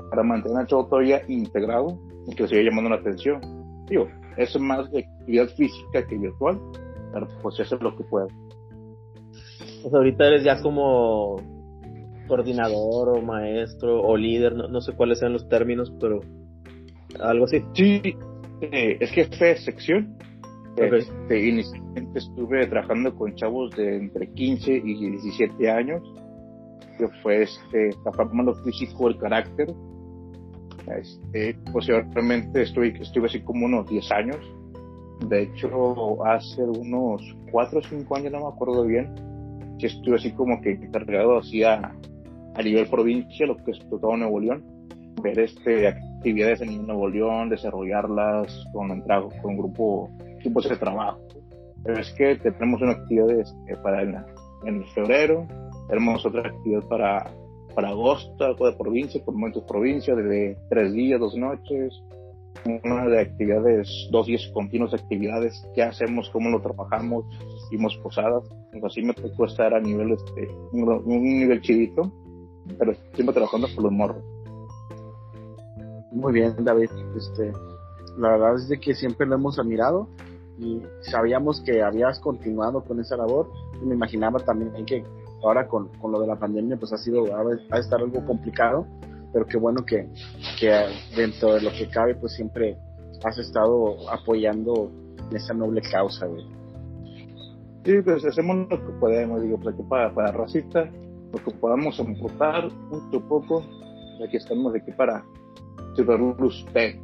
[0.09, 3.41] para mantener el show todavía integrado y que siga llamando la atención.
[3.87, 6.59] Digo, es más de actividad física que virtual,
[7.13, 8.27] pero pues eso es lo que puede.
[9.81, 11.37] Pues ahorita eres ya como
[12.27, 16.21] coordinador o maestro o líder, no, sé cuáles sean los términos, pero
[17.19, 17.63] algo así.
[17.73, 18.01] Sí,
[18.61, 20.17] eh, es jefe de sección.
[20.77, 26.01] Este, inicialmente estuve trabajando con chavos de entre 15 y 17 años,
[26.97, 29.73] que fue este, lo físico, el carácter.
[30.97, 34.37] Este, posteriormente estuve, estuve así como unos 10 años.
[35.29, 39.15] De hecho, hace unos 4 o 5 años, no me acuerdo bien,
[39.79, 41.95] que estuve así como que encargado así a,
[42.55, 44.63] a nivel provincia, lo que es todo Nuevo León,
[45.21, 50.09] ver este, actividades en Nuevo León, desarrollarlas con, entrado, con grupo,
[50.43, 51.19] grupos de trabajo.
[51.83, 55.45] Pero es que tenemos una actividad este, para en, febrero,
[55.89, 57.31] tenemos otra actividad para,
[57.75, 61.93] para agosto, algo de provincia, por momentos provincia, de tres días, dos noches,
[62.83, 67.25] una de actividades, dos días continuos de actividades, qué hacemos, cómo lo trabajamos,
[67.67, 68.43] hicimos posadas,
[68.83, 72.11] así me tocó estar a nivel, este, un, un nivel chidito,
[72.77, 74.23] pero siempre trabajando por los morros.
[76.11, 76.89] Muy bien, David.
[77.15, 77.51] Este,
[78.17, 80.07] la verdad es de que siempre lo hemos admirado
[80.57, 83.51] y sabíamos que habías continuado con esa labor
[83.81, 85.03] y me imaginaba también que
[85.43, 88.87] ahora con, con lo de la pandemia pues ha sido va a estar algo complicado
[89.33, 90.07] pero qué bueno que,
[90.57, 90.71] que
[91.15, 92.77] dentro de lo que cabe pues siempre
[93.23, 94.91] has estado apoyando
[95.33, 96.45] esa noble causa güey.
[97.83, 100.89] sí pues hacemos lo que podemos digo pues aquí para, para Rosita
[101.35, 103.63] lo que podamos aportar mucho poco,
[104.25, 105.23] aquí estamos aquí para
[105.95, 106.95] servirle usted.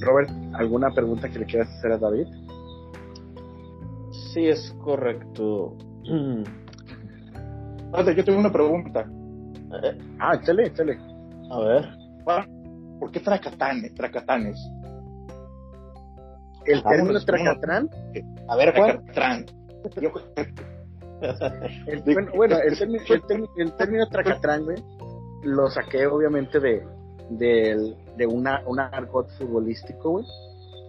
[0.00, 2.26] Robert, ¿alguna pregunta que le quieras hacer a David?
[4.32, 5.76] Sí, es correcto.
[8.16, 9.06] yo tengo una pregunta.
[9.82, 10.98] Eh, ah, échale, échale.
[11.50, 11.88] A ver.
[12.98, 13.94] ¿Por qué tracatanes?
[13.94, 14.58] tracatanes?
[16.66, 17.90] ¿El ah, término tracatrán?
[18.48, 19.44] A ver, Tracatrán.
[21.86, 22.02] El,
[22.34, 23.02] bueno, el, término,
[23.56, 24.64] el, término, tracatrán,
[25.44, 26.82] lo saqué obviamente de,
[27.30, 30.24] de, de una, un argot futbolístico, güey.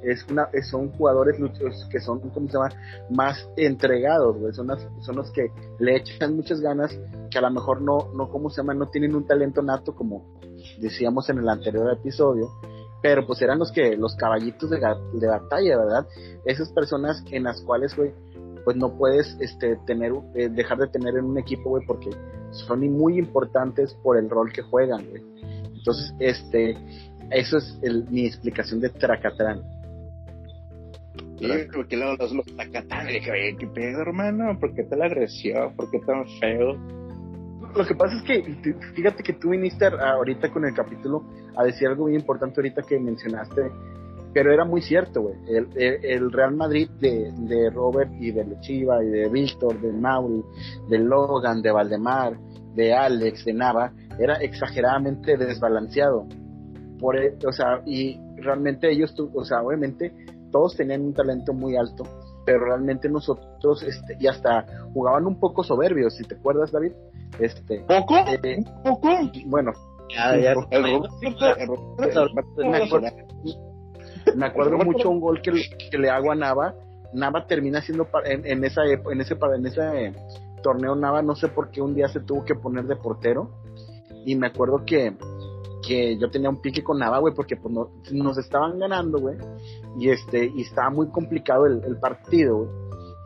[0.04, 1.38] es una, son jugadores
[1.90, 2.70] que son, ¿cómo se llama?
[3.10, 4.54] Más entregados, güey.
[4.54, 4.68] Son,
[5.02, 5.48] son los que
[5.80, 6.98] le echan muchas ganas,
[7.30, 8.74] que a lo mejor no, no, ¿cómo se llama?
[8.74, 10.40] No tienen un talento nato, como
[10.80, 12.50] decíamos en el anterior episodio,
[13.02, 16.08] pero pues eran los que, los caballitos de, de batalla, ¿verdad?
[16.46, 18.14] Esas personas en las cuales, güey,
[18.64, 22.10] pues no puedes este, tener, eh, dejar de tener en un equipo, güey, porque
[22.52, 25.24] son muy importantes por el rol que juegan, güey.
[25.76, 26.78] Entonces, este,
[27.32, 29.62] eso es mi explicación de Tracatrán.
[31.40, 34.58] Sí, porque los, los, los Tracatán, dije, ¿qué pedo, hermano?
[34.60, 35.76] ¿Por qué te la agresión?
[35.76, 36.78] ¿Por qué tan feo?
[37.76, 41.24] Lo que pasa es que, fíjate que tú viniste ahorita con el capítulo
[41.58, 43.72] a decir algo muy importante ahorita que mencionaste
[44.34, 45.36] pero era muy cierto, güey.
[45.48, 50.44] El, el, Real Madrid de, de, Robert y de Chiva y de Víctor, de Mauri,
[50.90, 52.38] de Logan, de Valdemar,
[52.74, 56.26] de Alex, de Nava, era exageradamente desbalanceado.
[57.00, 60.12] Por, e, o sea, y realmente ellos, o sea, obviamente
[60.52, 62.04] todos tenían un talento muy alto,
[62.46, 66.94] pero realmente nosotros, este, y hasta jugaban un poco soberbios, si te acuerdas, David.
[67.40, 68.16] Este, ¿Poco?
[68.44, 69.10] Eh, ¿Poco?
[69.48, 69.72] Bueno.
[70.10, 70.54] Ya, ya,
[74.36, 75.52] me acuerdo mucho un gol que,
[75.92, 76.76] que, le hago a Nava.
[77.14, 80.14] Nava termina siendo en, en esa en ese en ese eh,
[80.64, 83.52] torneo Nava no sé por qué un día se tuvo que poner de portero.
[84.26, 85.14] Y me acuerdo que
[85.86, 87.74] que yo tenía un pique con Nava, güey, porque pues
[88.12, 89.38] nos estaban ganando, güey,
[90.00, 92.70] y este, y estaba muy complicado el, el partido, güey,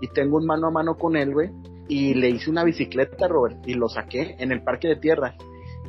[0.02, 1.52] y tengo un mano a mano con él, güey,
[1.88, 5.36] y le hice una bicicleta, Robert, y lo saqué en el parque de tierra,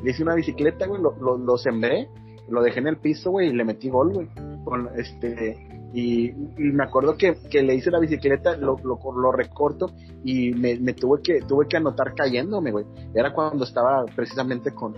[0.03, 2.09] le hice una bicicleta, güey, lo, lo, lo sembré,
[2.51, 4.29] lo dejé en el piso, güey, y le metí gol, güey,
[4.65, 5.57] con este
[5.93, 10.79] y, me acuerdo que, que, le hice la bicicleta, lo, lo, lo recorto y me,
[10.79, 12.85] me, tuve que tuve que anotar cayéndome, güey.
[13.15, 14.95] Era cuando estaba precisamente con,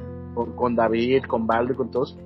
[0.57, 2.19] con, David, con Baldo con todos.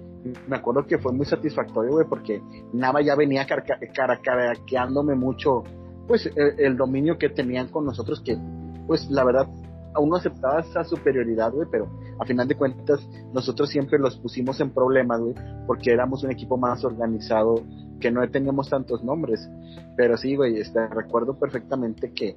[0.48, 2.40] Me acuerdo que fue muy satisfactorio, güey, porque
[2.72, 5.62] Nava ya venía caraqueándome mucho,
[6.08, 8.38] pues, el, el, dominio que tenían con nosotros, que,
[8.86, 9.48] pues, la verdad,
[9.94, 13.00] aún no aceptaba esa superioridad, güey, pero a final de cuentas
[13.32, 15.34] nosotros siempre los pusimos en problemas, güey,
[15.66, 17.62] porque éramos un equipo más organizado,
[18.00, 19.48] que no teníamos tantos nombres.
[19.96, 22.36] Pero sí, güey, este, recuerdo perfectamente que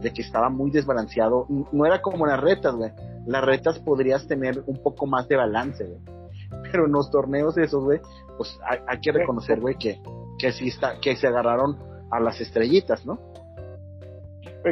[0.00, 1.46] de que estaba muy desbalanceado.
[1.72, 2.92] No era como las retas, güey.
[3.26, 5.98] Las retas podrías tener un poco más de balance.
[6.70, 8.00] Pero en los torneos esos, güey,
[8.36, 10.00] pues hay, que reconocer, güey, que,
[10.38, 11.76] que sí está, que se agarraron
[12.10, 13.18] a las estrellitas, ¿no?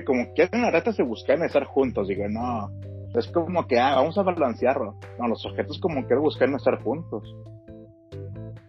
[0.04, 2.70] Como que en la reta se buscan estar juntos, digo, no,
[3.18, 4.96] es como que, ah, vamos a balancearlo.
[5.18, 7.22] No, los objetos como que buscan estar juntos.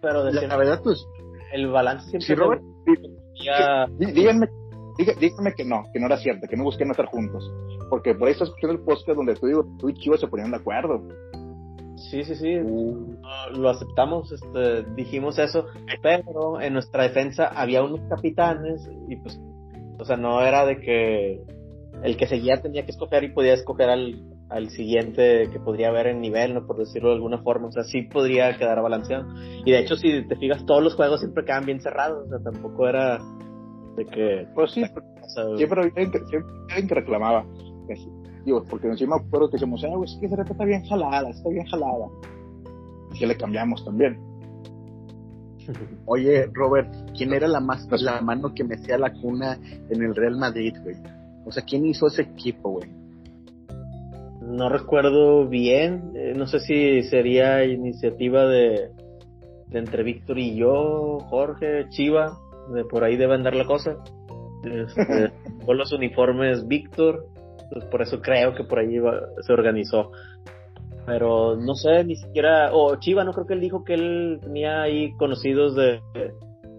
[0.02, 1.06] Pero de la, verdad, pues,
[1.54, 2.28] el balance siempre...
[2.28, 2.62] Sí, Robert,
[4.00, 4.48] díganme,
[5.20, 7.44] díganme que no, que no era cierto, que no busquen estar juntos.
[7.90, 10.52] Porque por ahí estás escuchando el podcast donde tú, digo, tú y Chivas se ponían
[10.52, 11.04] de acuerdo.
[12.10, 12.58] Sí, sí, sí.
[12.60, 13.18] Uh.
[13.58, 15.66] Lo aceptamos, este, dijimos eso,
[16.02, 19.40] pero en nuestra defensa había unos capitanes y pues
[20.00, 21.42] o sea, no era de que
[22.04, 26.08] el que seguía tenía que escoger y podía escoger al, al siguiente que podría haber
[26.08, 26.66] en nivel, ¿no?
[26.66, 27.68] Por decirlo de alguna forma.
[27.68, 29.26] O sea, sí podría quedar balanceado.
[29.66, 32.26] Y de hecho, si te fijas, todos los juegos siempre quedan bien cerrados.
[32.26, 33.20] O sea, tampoco era
[33.96, 34.48] de que...
[34.54, 34.84] Pues sí,
[35.58, 37.46] siempre había alguien que reclamaba.
[38.46, 41.50] Digo, porque encima acuerdo que decíamos, ah, es que esa reta está bien jalada, está
[41.50, 42.08] bien jalada.
[43.14, 44.27] Y que le cambiamos también.
[46.06, 49.58] Oye, Robert, ¿quién era la más la mano que hacía la cuna
[49.90, 50.96] en el Real Madrid, güey?
[51.46, 52.90] O sea, ¿quién hizo ese equipo, güey?
[54.42, 58.92] No recuerdo bien, eh, no sé si sería iniciativa de,
[59.68, 62.38] de entre Víctor y yo, Jorge, Chiva,
[62.74, 63.98] de por ahí debe andar la cosa.
[64.64, 65.32] Este,
[65.66, 67.28] con los uniformes Víctor,
[67.72, 68.98] pues por eso creo que por ahí
[69.42, 70.12] se organizó
[71.08, 74.82] pero no sé, ni siquiera, o Chiva, no creo que él dijo que él tenía
[74.82, 76.02] ahí conocidos de,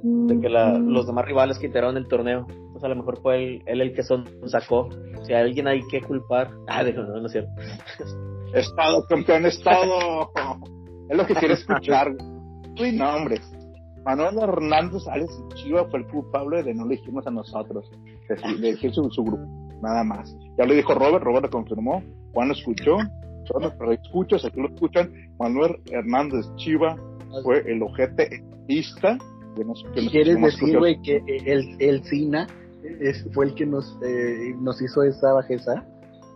[0.03, 2.47] de que la, los demás rivales que integraron el torneo.
[2.47, 4.91] Entonces a lo mejor fue él, él el que son sacó.
[5.23, 6.51] Si hay alguien hay que culpar.
[6.69, 7.51] Ah, dijo, no, no es cierto.
[8.53, 10.31] Estado, campeón, estado.
[11.09, 12.15] es lo que quiere escuchar.
[12.79, 13.41] Uy, no, hombre.
[14.05, 17.91] Manuel Hernández Alex Chiva fue el culpable de no elegirnos a nosotros,
[18.29, 18.35] de
[18.69, 19.45] elegir su, su grupo,
[19.83, 20.37] nada más.
[20.59, 22.99] Ya lo dijo Robert, Robert lo confirmó, Juan lo escuchó,
[23.79, 26.97] pero escuchas, aquí lo escuchan, Manuel Hernández Chiva
[27.43, 29.19] fue el ojete ista
[29.57, 32.47] que nos, ¿Quieres decir, güey, que el, el Sina
[33.33, 35.85] fue el que nos, eh, nos hizo esa bajeza?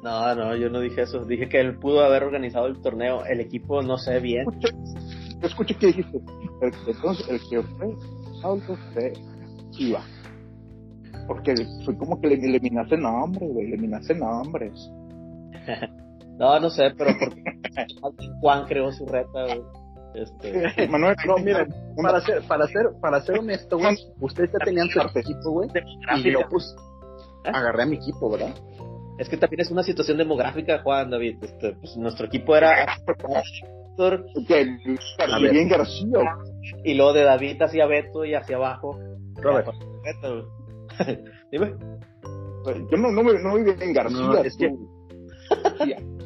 [0.02, 1.24] No, no, yo no dije eso.
[1.24, 3.24] Dije que él pudo haber organizado el torneo.
[3.24, 4.46] El equipo no sé bien.
[4.48, 4.74] Escuché,
[5.42, 6.20] escuché que dijiste.
[6.88, 7.94] entonces, el que fue
[8.40, 9.12] Saulo fue
[9.70, 10.02] Chiva.
[11.28, 13.66] Porque fue como que le eliminaste nombres, güey.
[13.66, 14.72] Eliminaste nombres.
[16.38, 17.42] No, no sé, pero porque
[18.40, 19.46] Juan creó su reta,
[20.14, 21.68] Este, Manuel, no, miren,
[22.02, 25.68] para ser, para ser, para ser honesto, güey, ustedes ya tenían su equipo, güey,
[26.16, 26.74] y yo pues
[27.44, 28.54] agarré a mi equipo, ¿verdad?
[29.18, 31.36] Es que también es una situación demográfica, Juan David.
[31.42, 34.24] Este, pues, nuestro equipo era Héctor,
[35.52, 36.18] bien García.
[36.82, 38.98] y luego de David hacia Beto y hacia abajo.
[39.36, 39.68] Robert.
[40.02, 40.48] Beto.
[41.52, 41.74] Dime.
[42.90, 44.18] Yo no, no, me, no me bien García.
[44.18, 44.72] No, es que-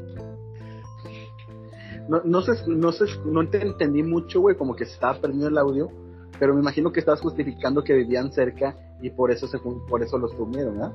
[2.09, 5.49] No, no sé, no sé, no te entendí mucho, güey, como que se estaba perdiendo
[5.49, 5.89] el audio,
[6.39, 10.19] pero me imagino que estabas justificando que vivían cerca y por eso se por eso
[10.19, 10.93] los tuvieron, ¿verdad?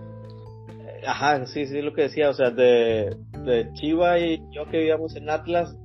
[1.06, 2.30] Ajá, sí, sí, lo que decía.
[2.30, 5.76] O sea, de, de Chiva y yo que vivíamos en Atlas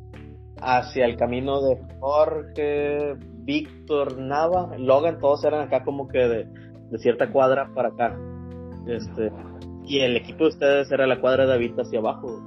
[0.61, 6.45] hacia el camino de Jorge, Víctor, Nava, Logan, todos eran acá como que de,
[6.91, 8.19] de cierta cuadra para acá.
[8.87, 9.33] Este,
[9.85, 12.47] y el equipo de ustedes era la cuadra de David hacia abajo.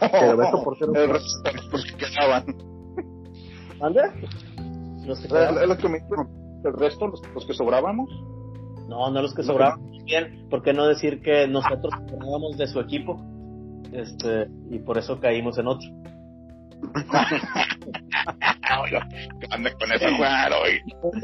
[0.00, 2.44] Pero Beto Portero- El resto, los que quedaban.
[3.80, 4.00] ¿Mande?
[5.06, 5.68] Los que Es sobraban.
[5.68, 5.98] lo que me
[6.64, 8.10] El resto, los, los que sobrábamos,
[8.88, 9.80] No, no los que sobraban.
[10.04, 13.20] Bien, ¿por qué no decir que nosotros sobrábamos de su equipo?
[13.92, 15.88] Este, y por eso caímos en otro.
[19.40, 20.80] que anda con esa Juan hoy.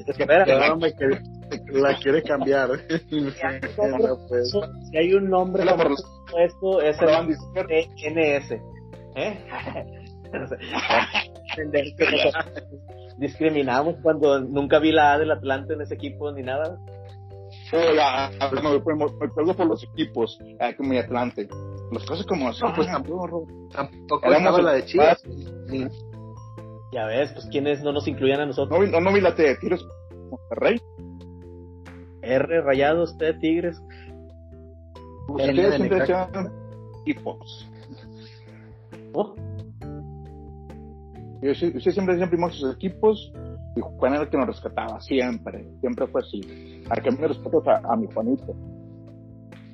[0.06, 1.20] Espera, No, me quiere-
[1.72, 2.70] la quiere cambiar.
[2.70, 4.50] No, pues.
[4.90, 5.94] si hay un nombre por-
[6.38, 7.08] esto, es el.
[7.96, 8.52] TNS.
[9.16, 9.38] ¿Eh?
[13.18, 16.78] Discriminamos cuando nunca vi la A del Atlante en ese equipo ni nada.
[17.72, 21.48] Hola, no, me, me, me pego por los equipos, ah, como mi Atlante.
[21.92, 22.50] Las cosas como.
[22.50, 22.86] No, pues.
[22.88, 23.46] Tampoco
[24.32, 25.22] estaba la de Chivas.
[26.92, 28.76] Ya ves, pues quienes no nos incluían a nosotros.
[28.78, 29.86] No, vi- no, no vi la de tiros
[30.30, 30.80] Monterrey.
[32.22, 33.80] R, Rayados, T, Tigres.
[35.28, 36.52] Ustedes de siempre decían
[37.02, 37.70] equipos.
[39.14, 39.34] Oh,
[41.42, 43.32] Y Ustedes ustedes siempre decían primero sus equipos
[43.76, 45.66] y Juan era el que nos rescataba, siempre.
[45.80, 46.84] Siempre fue así.
[46.90, 48.54] ¿A qué me respeto a, a mi Juanito?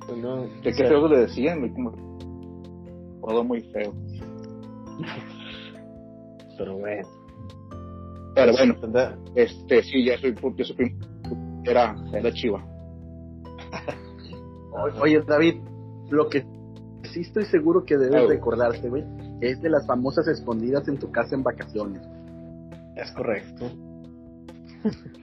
[0.06, 0.42] pues no.
[0.62, 1.68] ¿Qué, o qué sea, feo le decían?
[1.74, 1.92] Como-
[3.20, 3.92] Todo muy feo.
[6.58, 7.08] pero bueno.
[8.34, 8.74] Pero bueno,
[9.34, 10.96] este, sí, ya soy, yo soy
[11.64, 12.64] era, era chiva.
[15.00, 15.56] Oye, David,
[16.10, 16.44] lo que
[17.12, 19.04] sí estoy seguro que debes recordarte, güey,
[19.40, 22.02] es de las famosas escondidas en tu casa en vacaciones.
[22.96, 23.66] Es correcto.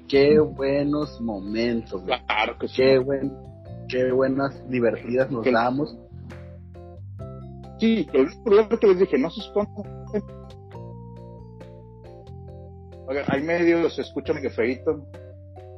[0.07, 2.19] Qué buenos momentos, güey.
[2.25, 2.75] Claro que sí.
[2.77, 3.33] Qué buen,
[3.89, 5.97] qué buenas divertidas nos Que- damos.
[7.79, 9.83] Sí, el único problema que les dije, no se escondan.
[13.07, 15.05] Oigan, ahí medio se escucha medio feito.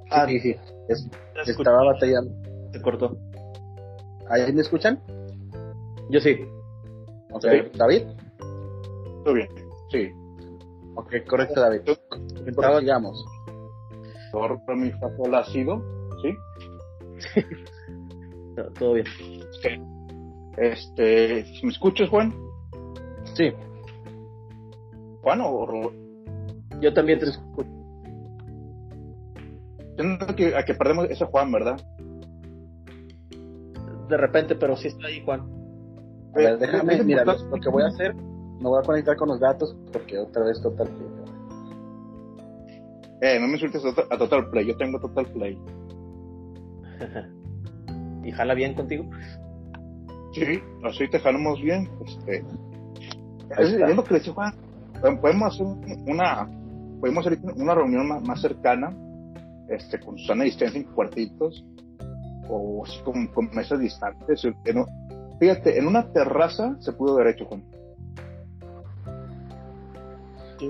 [0.10, 0.55] Ah, sí, sí,
[0.88, 1.08] es-
[1.47, 2.32] estaba batallando.
[2.71, 3.17] se cortó.
[4.29, 5.01] ¿Ahí me escuchan?
[6.09, 6.37] Yo sí.
[7.31, 7.77] Ok, Sí.
[7.77, 8.03] David.
[9.23, 9.47] Todo bien.
[9.91, 10.11] Sí.
[10.95, 11.81] Ok, correcto, David.
[12.45, 13.25] Estaba- Sigamos.
[14.31, 15.81] Por mi fa- ha sido,
[16.21, 16.35] ¿sí?
[18.79, 19.05] Todo bien.
[20.57, 22.33] Este, si me escuchas, Juan,
[23.35, 23.51] Sí,
[25.21, 25.93] Juan o Ro-
[26.81, 27.69] Yo también te escucho.
[29.97, 31.77] Entiendo que, a que perdemos ese Juan, ¿verdad?
[34.10, 35.41] De repente, pero sí está ahí, Juan.
[36.34, 39.15] a ver, Eh, déjame, es mira, lo, que voy a hacer, me voy a conectar
[39.15, 40.89] con los datos porque otra vez total.
[43.22, 45.58] Eh, no me insultes a, Total- Play, yo tengo Total Play.
[48.24, 49.06] ¿Y jala bien contigo?
[50.34, 51.89] Sí, así te jalamos bien.
[52.06, 52.43] Este,
[53.58, 54.54] es, lo que le decía Juan.
[55.02, 55.65] Podemos- Podemos hacer
[56.08, 56.48] una,
[57.00, 58.95] podemos hacer una reunión más, más cercana,
[59.69, 61.65] este, con sana distancia en cuartitos,
[62.49, 64.43] o así con, con mesas distantes.
[64.65, 64.88] En un-
[65.39, 67.63] fíjate, en una terraza se pudo haber hecho, Juan.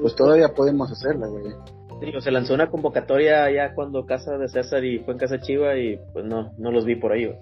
[0.02, 1.54] Pues todavía podemos hacerla, güey.
[2.02, 5.76] Digo, se lanzó una convocatoria ya cuando casa de César y fue en casa Chiva
[5.78, 7.26] y pues no, no los vi por ahí.
[7.26, 7.38] güey.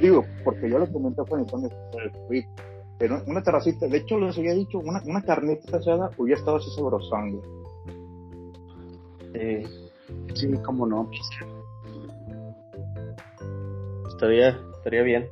[0.00, 1.72] Digo, porque yo lo comenté a Juan entonces,
[2.26, 2.44] fui
[3.00, 6.70] en una terracita, de hecho les había dicho, una, una carnita asada hubiera estado así
[6.74, 7.44] sabrosón, güey.
[9.64, 9.88] Sí,
[10.34, 11.10] Sí, cómo no.
[14.18, 15.26] Estaría, estaría bien.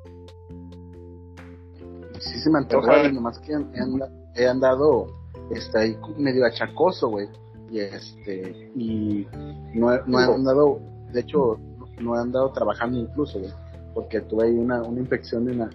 [2.21, 5.07] Sí se me antoja, güey, nomás que he, anda- he andado
[5.51, 7.29] este, ahí medio achacoso, güey.
[7.71, 9.27] Y este, y
[9.75, 10.79] no, he- no he andado,
[11.13, 11.59] de hecho,
[12.01, 13.51] no he andado trabajando incluso, güey.
[13.95, 15.71] Porque tuve ahí una, una infección en, la-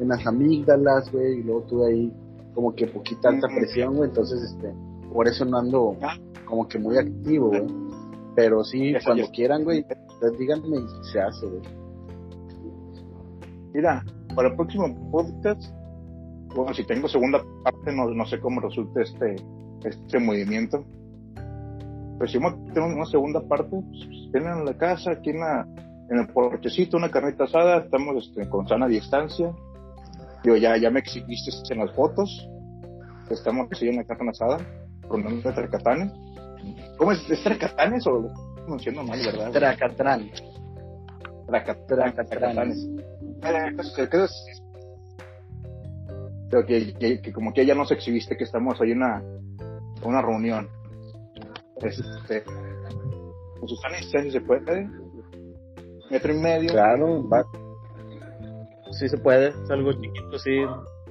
[0.00, 2.12] en las amígdalas, güey, y luego tuve ahí
[2.54, 3.54] como que poquita alta Mm.
[3.56, 4.08] presión, güey.
[4.08, 4.72] Entonces, este,
[5.12, 6.16] por eso no ando Ah.
[6.46, 7.66] como que muy activo, güey.
[8.34, 9.84] Pero sí, cuando quieran, güey,
[10.38, 11.62] díganme y se hace, güey.
[13.76, 14.02] Mira,
[14.34, 15.62] para el próximo podcast
[16.56, 19.36] bueno, si tengo segunda parte, no, no sé cómo resulta este,
[19.84, 20.84] este movimiento.
[22.16, 22.38] Pues si
[22.72, 25.68] tengo una segunda parte, pues, vienen a la casa, aquí en, la,
[26.08, 29.52] en el porchecito, una carnita asada, estamos este, con sana distancia.
[30.42, 32.48] Digo, ya, ya me exhibiste en las fotos,
[33.28, 34.58] estamos aquí en la carne asada,
[35.08, 36.10] con un tracatanes.
[36.96, 37.30] ¿Cómo es?
[37.30, 38.32] ¿Es tracatanes o
[38.66, 39.50] lo estoy mal, verdad?
[39.52, 40.30] Tracatrán.
[42.28, 42.88] Tracatanes.
[46.50, 49.22] Pero que, que, que, como que ya nos exhibiste que estamos ahí en una,
[50.02, 50.68] una reunión.
[51.82, 52.42] Este,
[53.58, 54.88] con Susana y se puede.
[56.10, 56.70] Metro y medio.
[56.70, 57.44] Claro, va.
[58.92, 60.64] Sí se puede, es algo chiquito, sí,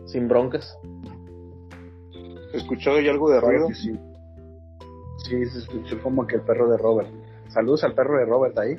[0.05, 0.77] sin broncas.
[2.51, 3.67] ¿Se escuchó ahí algo de ruido?
[3.73, 3.99] Sí.
[5.25, 7.09] sí, se escuchó como que el perro de Robert.
[7.49, 8.75] Saludos al perro de Robert ahí.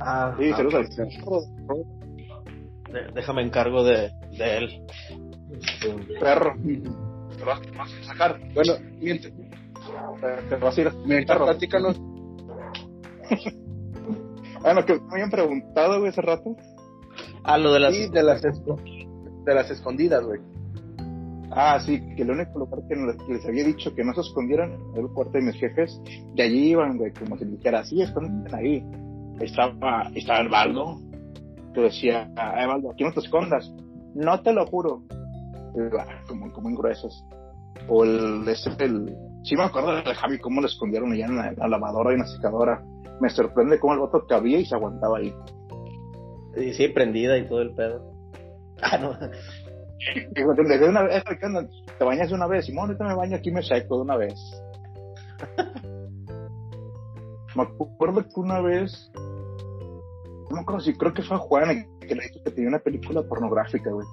[0.00, 1.99] Ah, sí, saludos al perro de Robert.
[3.14, 4.86] Déjame encargo de, de él.
[6.18, 6.54] Perro.
[7.36, 8.38] Te vas, a sacar.
[8.54, 9.32] Bueno, mientras,
[10.48, 10.92] te vas a ir.
[11.06, 11.98] Mientras platícanos.
[14.62, 16.56] bueno, que me habían preguntado, güey, hace rato.
[17.44, 17.94] Ah, lo de las.
[17.94, 20.40] Sí, de las, de las escondidas, güey.
[21.52, 22.94] Ah, sí, que el único lugar que,
[23.32, 26.00] les había dicho que no se escondieran era el cuarto de mis jefes.
[26.34, 28.84] De allí iban, güey, como si dijera, sí, están ahí.
[29.40, 31.00] Estaba, estaba el baldo.
[31.74, 33.72] Que decía, ah, Baldo, aquí no te escondas.
[34.14, 35.02] No te lo juro.
[36.26, 37.24] Como, como en gruesos.
[37.88, 41.68] O el, ese, el, sí me acuerdo de Javi cómo lo escondieron allá en la,
[41.68, 42.84] lavadora y en la secadora.
[43.20, 45.34] Me sorprende cómo el voto cabía y se aguantaba ahí.
[46.56, 48.10] Sí, sí, prendida y todo el pedo.
[48.82, 49.12] Ah, no.
[49.12, 51.22] de una vez,
[51.98, 54.34] te bañas de una vez, Simón, ahorita me baño aquí me seco de una vez.
[57.54, 59.12] me acuerdo que una vez,
[60.50, 62.80] no me acuerdo si creo que fue a Juan que le dijo que tenía una
[62.80, 64.06] película pornográfica, güey.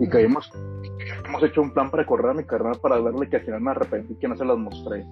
[0.00, 0.50] Y que habíamos,
[1.24, 3.70] hemos hecho un plan para correr a mi carnal para verle que al final me
[3.70, 5.04] arrepentí que no se las mostré.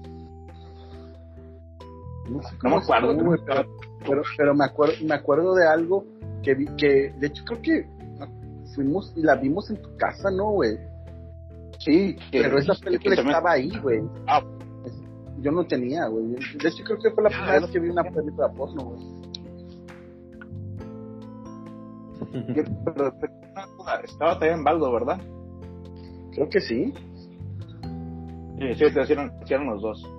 [2.28, 3.40] No, me acuerdo, güey,
[4.04, 6.04] pero, pero, me acuerdo, me acuerdo de algo
[6.42, 7.86] que vi, que de hecho creo que
[8.74, 10.78] fuimos y la vimos en tu casa, ¿no, güey?
[11.78, 14.00] Sí, pero esa película estaba ahí, güey.
[14.26, 14.42] Ah.
[15.38, 16.34] Yo no tenía, güey.
[16.34, 19.29] De hecho creo que fue la primera vez que vi una película porno, güey.
[22.84, 23.14] Pero
[24.04, 25.20] estaba también en Baldo, ¿verdad?
[26.32, 26.92] Creo que sí.
[28.58, 30.14] Sí, sí, te hicieron, hicieron los dos.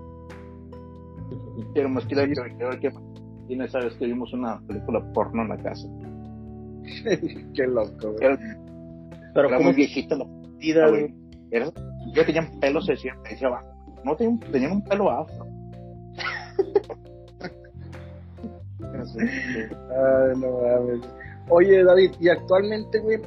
[1.73, 2.91] Quiero más que que
[3.47, 5.87] y sabes que vimos una película porno en la casa.
[7.53, 8.37] Qué loco, güey.
[9.33, 11.13] Pero era muy viejita la partida, güey.
[11.51, 11.71] Era,
[12.13, 13.49] yo tenía pelo, se decía, decía.
[14.03, 15.45] No, tenían, tenían un pelo afro.
[18.93, 21.01] Ay, no mames.
[21.49, 23.19] Oye, David, y actualmente, güey,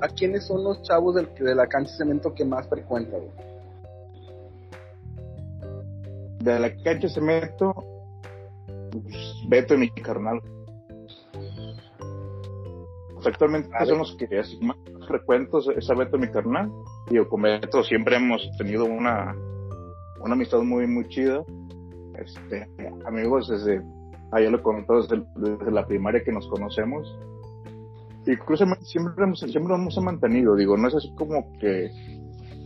[0.00, 3.30] ¿a quiénes son los chavos del, de la cancha de cemento que más frecuenta, güey?
[6.40, 7.74] De la cancha de cemento,
[8.90, 9.16] pues,
[9.48, 10.40] Beto y mi carnal.
[13.24, 16.72] Actualmente son los que así más frecuentos es a Beto y mi carnal.
[17.10, 19.36] Y yo con Beto siempre hemos tenido una,
[20.20, 21.44] una amistad muy, muy chida.
[22.14, 22.68] Este,
[23.06, 23.82] amigos desde,
[24.32, 27.14] allá lo contado desde, desde la primaria que nos conocemos
[28.26, 31.90] y curiosamente siempre, hemos, siempre hemos mantenido, digo, no es así como que,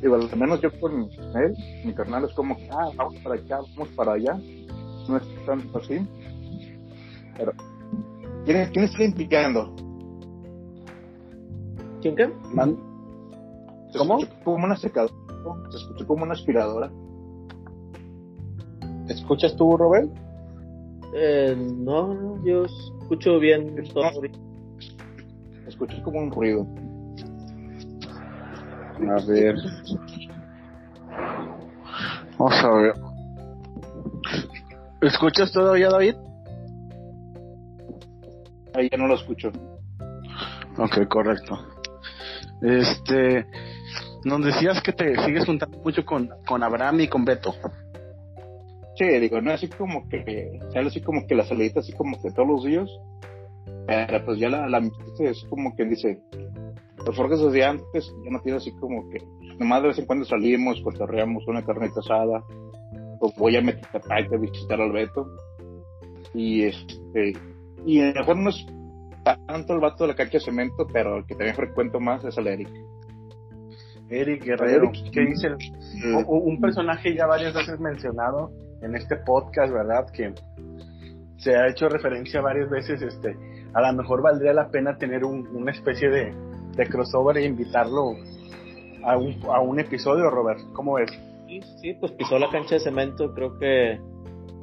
[0.01, 3.61] digo, al menos yo con él, mi carnal es como que, ah, vamos para acá,
[3.77, 4.37] vamos para allá,
[5.09, 6.07] no es tanto así,
[7.37, 7.53] pero,
[8.45, 9.75] ¿quién, quién está implicando?
[12.01, 12.31] ¿Quién qué?
[13.93, 14.19] Se ¿Cómo?
[14.45, 15.15] Como una secadora,
[15.71, 16.91] se escuchó como una aspiradora.
[19.09, 20.11] ¿Escuchas tú, Robert?
[21.15, 24.05] Eh, no, yo escucho bien todo
[25.75, 26.67] escuché como un ruido.
[29.11, 29.57] A ver.
[32.39, 32.95] Vamos a ver.
[35.03, 36.15] ¿Escuchas todavía, David?
[38.75, 39.51] Ahí ya no lo escucho.
[40.79, 41.59] Ok, correcto.
[42.63, 43.47] Este,
[44.25, 47.55] nos decías que te sigues juntando mucho con, con Abraham y con Beto.
[48.97, 52.31] Sí, digo, no así como que, sale así como que la salidita así como que
[52.31, 52.89] todos los días,
[53.87, 54.79] pero pues ya la, la
[55.19, 56.21] es como que dice,
[57.07, 59.19] los forjes de antes ya no tiene así como que,
[59.59, 62.43] nomás de vez en cuando salimos, cotorreamos una carne asada,
[63.21, 65.27] o voy a meter a visitar al Beto.
[66.33, 67.33] Y este,
[67.87, 68.67] y a lo mejor no es
[69.47, 72.37] tanto el vato de la cancha de cemento, pero el que también frecuento más es
[72.37, 72.71] el Eric.
[74.11, 75.49] Eric Guerrero, que dice
[76.27, 78.51] un personaje ya varias veces mencionado
[78.83, 80.07] en este podcast, ¿verdad?
[80.13, 80.35] Que
[81.39, 83.37] se ha hecho referencia varias veces, este,
[83.75, 86.33] a lo mejor valdría la pena tener una especie de,
[86.77, 88.15] de crossover e invitarlo
[89.05, 90.61] a un, a un episodio, Robert.
[90.73, 91.11] ¿Cómo ves?
[91.49, 93.35] Sí, sí, pues pisó la cancha de cemento.
[93.35, 94.01] Creo que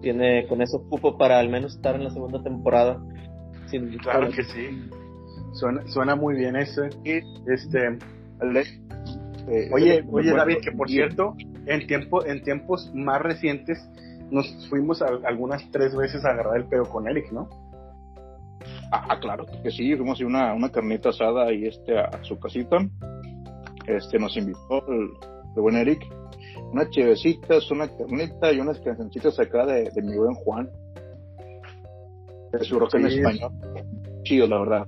[0.01, 3.01] tiene con eso cupo para al menos estar en la segunda temporada.
[3.68, 4.89] Sin claro que sí.
[5.53, 6.84] Suena, suena muy bien eso.
[7.03, 7.99] Este,
[9.47, 11.36] eh, oye, oye David, que por cierto,
[11.66, 13.78] en tiempo, en tiempos más recientes
[14.32, 17.49] nos fuimos algunas tres veces a agarrar el pedo con Eric, ¿no?
[18.92, 22.78] Ah, claro que sí, fuimos a una, una carnita asada y este a su casita.
[23.88, 25.12] Este nos invitó el,
[25.56, 26.06] buen Eric.
[26.74, 30.70] Unas chevecitas, una carnita y unas cancioncitas acá de, mi buen Juan.
[32.52, 33.52] De su rock en español.
[34.24, 34.88] Chido, la verdad.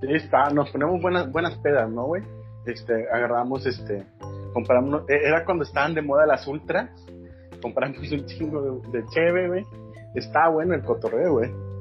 [0.00, 2.22] Sí, está, nos ponemos buenas, buenas pedas, ¿no, güey?
[2.64, 4.04] Este, agarramos, este,
[4.54, 6.90] compramos, e, era cuando estaban de moda las ultras,
[7.60, 9.64] compramos un chingo de, de cheve, güey.
[10.14, 11.71] Está bueno el cotorreo, güey.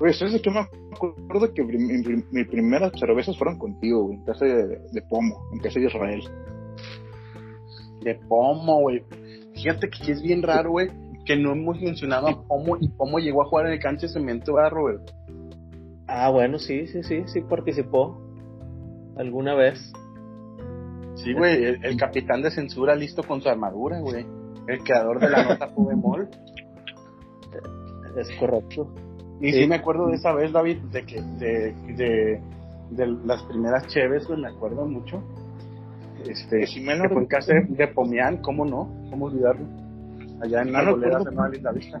[0.00, 5.02] Pues es que me acuerdo que mis primeras cervezas fueron contigo, güey, en casa de,
[5.10, 6.22] Pomo, en casa de Israel.
[8.00, 9.04] De Pomo, güey.
[9.52, 10.88] Fíjate que sí es bien raro, güey,
[11.26, 14.14] que no hemos mencionado a Pomo y Pomo llegó a jugar en el cancha de
[14.14, 15.10] cemento, ¿verdad, Robert?
[16.06, 18.18] Ah, bueno, sí, sí, sí, sí participó
[19.18, 19.92] alguna vez.
[21.16, 24.24] Sí, güey, el, capitán de censura listo con su armadura, güey.
[24.66, 26.26] El creador de la nota Mol.
[28.16, 28.94] Es correcto.
[29.40, 29.66] Y sí.
[29.66, 32.40] me acuerdo de esa vez, David, de que de, de,
[32.90, 35.22] de las primeras cheves, pues me acuerdo mucho.
[36.26, 38.90] Este, si me fue en casa de Pomián, ¿cómo no?
[39.10, 39.66] ¿Cómo olvidarlo?
[40.42, 42.00] Allá en la bolera de Linda Vista.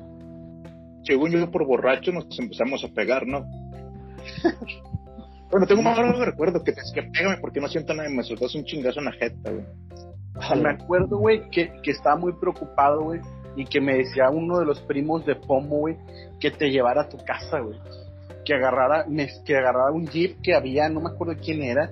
[1.04, 3.46] Según yo, por borracho nos empezamos a pegar, ¿no?
[5.50, 8.22] bueno, tengo un mal recuerdo que te que pégame porque no siento nada y me
[8.22, 9.64] soltaste un chingazo en la jeta, güey.
[10.62, 13.20] Me acuerdo, güey, que, que estaba muy preocupado, güey,
[13.56, 15.96] y que me decía uno de los primos de Pomo, güey,
[16.38, 17.78] que te llevara a tu casa, güey.
[18.44, 19.06] Que agarrara,
[19.44, 21.90] que agarrara un jeep que había, no me acuerdo quién era,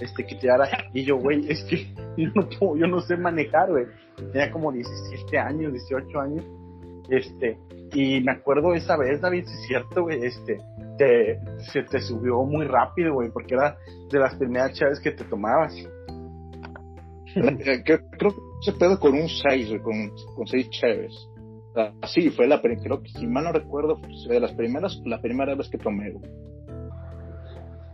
[0.00, 0.68] este, que te llevara.
[0.92, 1.86] Y yo, güey, es que
[2.16, 3.86] yo no, puedo, yo no sé manejar, güey.
[4.32, 6.44] Tenía como 17 años, 18 años.
[7.08, 7.58] Este,
[7.92, 10.58] y me acuerdo esa vez, David, si es cierto, güey, este,
[10.96, 11.40] te,
[11.72, 13.76] se te subió muy rápido, güey, porque era
[14.10, 15.74] de las primeras chaves que te tomabas.
[17.34, 17.98] Creo, que
[18.60, 21.28] se pedo con un 6, con, con 6 chaves.
[22.02, 25.54] Así fue la creo que si mal no recuerdo, fue de las primeras, la primera
[25.54, 26.12] vez que tomé.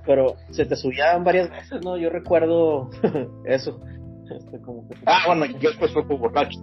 [0.04, 1.96] Pero se te subían varias veces, ¿no?
[1.96, 2.88] Yo recuerdo
[3.44, 3.80] eso.
[4.34, 4.58] Este,
[5.04, 6.58] ah, bueno, yo después fue por borracho.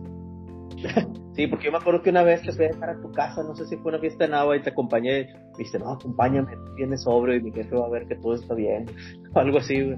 [1.36, 3.44] sí, porque yo me acuerdo que una vez te fui a dejar a tu casa,
[3.44, 5.28] no sé si fue una fiesta en agua y te acompañé.
[5.52, 8.56] Me dice, no, acompáñame, vienes sobre y mi jefe va a ver que todo está
[8.56, 8.86] bien.
[9.36, 9.98] algo así, güey.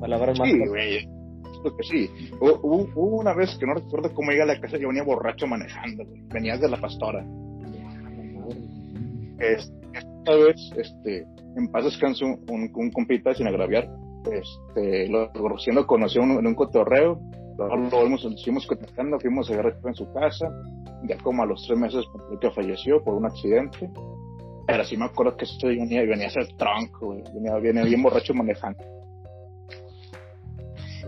[0.00, 0.48] Palabras más.
[0.48, 1.21] Sí, güey
[1.62, 2.10] que sí.
[2.40, 6.04] Hubo, una vez que no recuerdo cómo llegué a la casa, yo venía borracho manejando,
[6.32, 7.24] Venías de la pastora.
[9.38, 13.88] esta vez, este, en paz descanso, un, un compita sin agraviar,
[14.30, 17.20] este, lo, recién lo conoció en un, cotorreo,
[17.58, 17.76] lo,
[18.08, 20.48] lo seguimos contactando, fuimos a agarrar en su casa,
[21.08, 22.04] ya como a los tres meses
[22.40, 23.90] que falleció por un accidente.
[24.66, 28.32] Pero sí me acuerdo que esto venía, venía a ser tronco, Venía, venía bien borracho
[28.32, 28.82] manejando.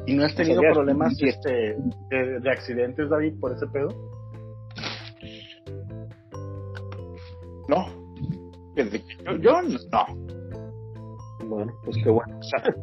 [0.06, 1.76] ¿Y no has tenido problemas este,
[2.10, 3.88] de, accidentes, David, por ese pedo?
[7.68, 7.86] No.
[9.40, 11.46] Yo, no.
[11.46, 12.38] Bueno, pues qué bueno.
[12.38, 12.74] O sea,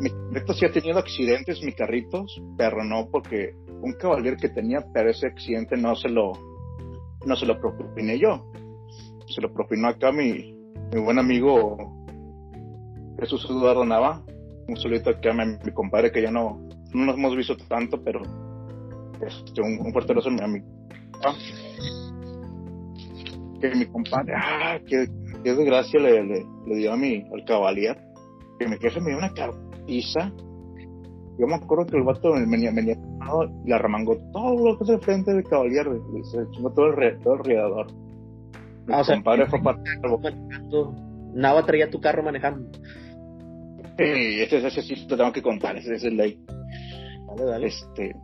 [0.00, 4.84] mi, mi sí ha tenido accidentes, mi carritos, pero no porque un caballero que tenía,
[4.92, 6.32] pero ese accidente no se lo,
[7.24, 8.50] no se lo propiné yo.
[9.28, 10.56] Se lo propinó acá mi,
[10.92, 11.76] mi buen amigo
[13.18, 14.22] Jesús Eduardo Nava,
[14.70, 16.60] un solito que ama mi compadre que ya no,
[16.94, 18.22] no nos hemos visto tanto, pero
[19.20, 20.60] este, un, un fuerte abrazo a mi
[23.60, 25.06] que mi compadre, ah, qué,
[25.44, 28.00] qué desgracia le, le, dio a mi, al caballero,
[28.58, 30.32] que mi jefe me dio una cartiza.
[31.38, 34.90] Yo me acuerdo que el vato venía, venía y le arremangó todo lo que es
[34.90, 35.94] el frente del caballero,
[36.24, 37.86] se chingó todo el, todo el riador.
[38.86, 39.90] Mi ah, compadre fue parte
[41.34, 42.70] Nava traía tu carro manejando.
[44.14, 46.42] Sí, ese, ese sí te tengo que contar, ese, es el ley.
[47.26, 47.66] Dale, dale.
[47.66, 48.16] Este,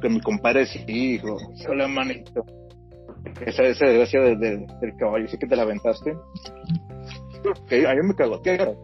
[0.00, 1.36] que mi compadre sí dijo,
[1.68, 2.44] hola manito.
[3.44, 6.14] Esa, esa desgracia de, del caballo, sí que te la aventaste.
[7.68, 8.74] Que a mí me cagó, ¿qué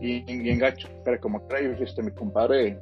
[0.00, 2.78] Y bien gacho, pero como trae, este, mi compadre,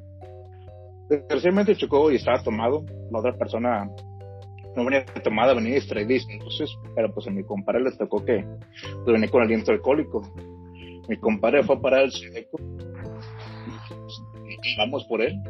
[1.09, 3.91] recientemente chocó y estaba tomado, la otra persona
[4.77, 8.45] no venía tomada, venía distraída, entonces, pero pues a mi compadre le tocó que
[9.05, 10.23] pues, venía con aliento alcohólico
[11.11, 12.57] mi compadre fue a parar el seco
[14.47, 15.43] y vamos por él.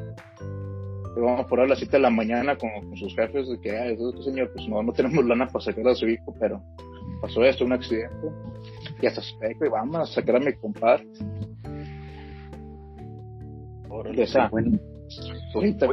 [1.17, 3.99] vamos por él a las 7 de la mañana con, sus jefes de que, ay,
[4.25, 6.63] señor, pues no, no tenemos lana para sacar a su hijo, pero
[7.21, 8.17] pasó esto, un accidente,
[9.03, 11.07] y hasta seco, y vamos a sacar a mi compadre.
[13.91, 14.79] Órale, esa, bueno,
[15.55, 15.89] ahorita,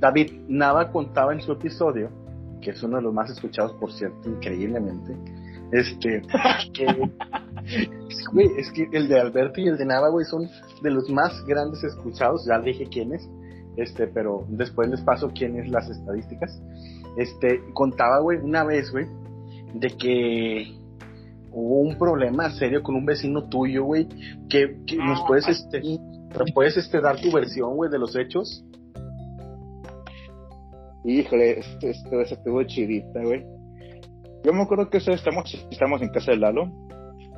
[0.00, 2.10] David Nava contaba en su episodio,
[2.60, 5.16] que es uno de los más escuchados, por cierto, increíblemente,
[5.72, 6.22] este,
[6.74, 6.86] que,
[8.32, 10.48] güey, es que el de Alberto y el de Nava, güey, son
[10.82, 13.28] de los más grandes escuchados, ya dije quiénes,
[13.76, 16.60] este, pero después les paso quiénes las estadísticas.
[17.16, 19.06] Este, contaba, güey, una vez, güey,
[19.74, 20.82] de que
[21.50, 24.08] hubo un problema serio con un vecino tuyo, güey,
[24.48, 25.82] que, que nos puedes, este,
[26.54, 28.64] puedes, este, dar tu versión, güey, de los hechos.
[31.04, 33.44] Híjole, este, este, estuvo chidita, güey.
[34.44, 36.64] Yo me acuerdo que estamos, estamos en casa de Lalo,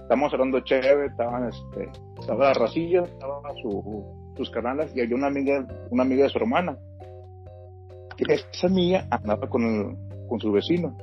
[0.04, 1.88] estamos hablando chévere, estaban, este,
[2.20, 4.04] estaba la racilla, estaba su,
[4.36, 6.78] sus canales y había una amiga, una amiga de su hermana.
[8.18, 9.96] Esa amiga andaba con,
[10.28, 10.96] con su vecino.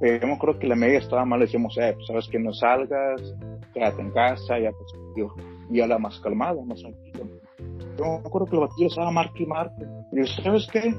[0.00, 2.38] Eh, yo me acuerdo que la amiga estaba mal, le decíamos, eh, pues sabes que
[2.38, 3.22] no salgas,
[3.72, 5.32] quédate en casa, ya pues yo,
[5.70, 7.24] ya la más calmada, más tranquila.
[7.96, 9.72] Yo me acuerdo que la batilla estaba marque y.
[10.12, 10.92] Y yo, ¿sabes qué?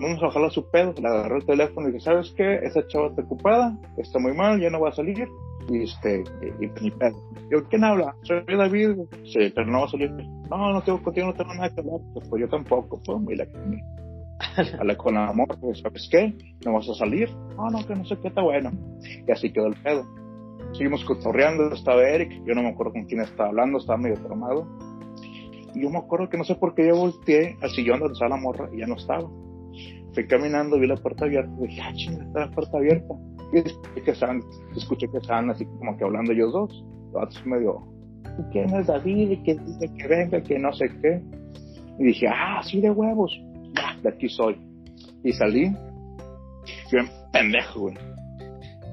[0.00, 2.56] Vamos a bajarle su pedo, le agarré el teléfono y dije, ¿sabes qué?
[2.62, 5.28] Esa chava está ocupada, está muy mal, ya no va a salir.
[5.68, 6.24] Y este,
[6.60, 7.16] y, ni pedo.
[7.50, 8.16] Yo, ¿quién habla?
[8.22, 8.96] Soy David.
[9.24, 10.10] Sí, pero no va a salir.
[10.10, 12.00] No, no tengo contigo, no tengo nada que hablar.
[12.14, 13.46] Pues, pues yo tampoco, pues, y la
[14.78, 16.34] Hablé con amor, pues, ¿sabes qué?
[16.64, 17.30] ¿No vas a salir?
[17.56, 18.72] No, no, que no sé qué está bueno.
[19.26, 20.04] Y así quedó el pedo.
[20.72, 24.66] Seguimos cotorreando, estaba Eric, yo no me acuerdo con quién estaba hablando, estaba medio traumado.
[25.74, 28.36] Y yo me acuerdo que no sé por qué yo volteé al sillón donde estaba
[28.36, 29.28] la morra y ya no estaba
[30.14, 33.14] fui caminando, vi la puerta abierta, dije, ah, chinga, está la puerta abierta.
[33.52, 34.40] Y escuché que estaban,
[34.76, 36.84] escuché que estaban así como que hablando ellos dos.
[37.12, 37.82] Los medio,
[38.50, 39.42] ¿quién es David?
[39.44, 41.22] Que dice que venga, que no sé qué.
[41.98, 43.32] Y dije, ah, sí, de huevos.
[43.74, 44.56] Ya, de aquí soy.
[45.22, 45.70] Y salí.
[46.90, 47.94] Yo en pendejo, güey.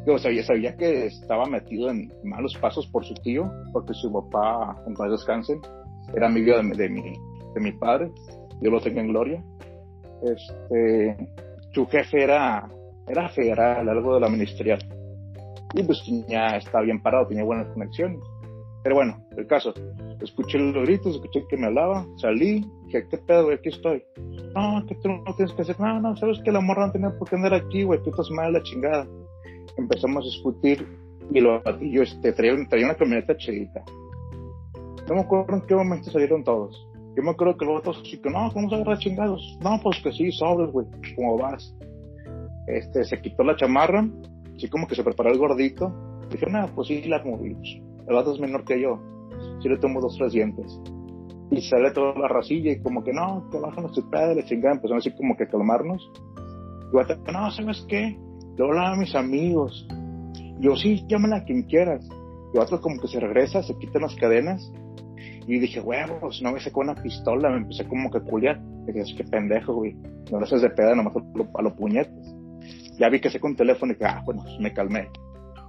[0.06, 4.82] Yo sabía, sabía que estaba metido en malos pasos por su tío, porque su papá,
[4.88, 5.60] en paz descanse,
[6.16, 7.02] era amigo de, de, mi,
[7.54, 8.12] de mi padre.
[8.62, 9.44] Yo lo tengo en gloria
[10.24, 11.18] este,
[11.72, 12.70] su jefe era,
[13.08, 14.80] era federal, algo de la ministerial.
[15.74, 18.20] Y pues ya estaba bien parado, tenía buenas conexiones.
[18.84, 19.74] Pero bueno, el caso,
[20.22, 24.04] escuché los gritos, escuché que me hablaba, salí, dije, ¿qué pedo, Aquí estoy.
[24.56, 27.18] No, que tú no tienes que hacer nada, no, sabes que la morra no tenía
[27.18, 29.08] por qué andar aquí, güey, tú estás mal la chingada.
[29.78, 30.88] Empezamos a discutir
[31.32, 33.84] y lo y yo este, traía, traía una camioneta chedita.
[35.08, 36.89] No me acuerdo en qué momento salieron todos.
[37.20, 39.58] Yo me acuerdo que los otros que, no, ¿cómo se agarra chingados?
[39.62, 41.76] No, pues que sí, sobres, güey, ¿cómo vas?
[42.66, 44.08] Este, se quitó la chamarra,
[44.56, 45.94] así como que se preparó el gordito.
[46.32, 47.68] Dije, nada, pues sí, la movimos.
[48.08, 49.02] El vato es menor que yo.
[49.62, 50.80] Sí le tomo dos, tres dientes.
[51.52, 54.78] Y sale toda la racilla y como que, no, que bajan los pedos, le chingaban.
[54.78, 56.10] Empezaron así como que a calmarnos.
[56.94, 58.18] Y vato, no, ¿sabes qué?
[58.58, 59.86] Le hablaba a mis amigos.
[60.62, 62.08] Yo, sí, llámala a quien quieras.
[62.54, 64.72] Y vato como que se regresa, se quitan las cadenas
[65.50, 68.60] y dije, huevos, no me sacó una pistola, me empecé como que a culiar.
[68.86, 69.96] Dije, qué pendejo, güey.
[70.32, 72.36] No lo haces de peda nomás a, los puñetes.
[73.00, 75.10] Ya vi que sé con teléfono y que, ah, bueno, pues me calmé.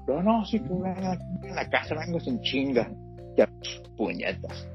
[0.05, 2.93] Pero no, sí, que en la casa, vengo sin chinga.
[3.39, 3.49] Ya,
[3.97, 4.69] puñetas.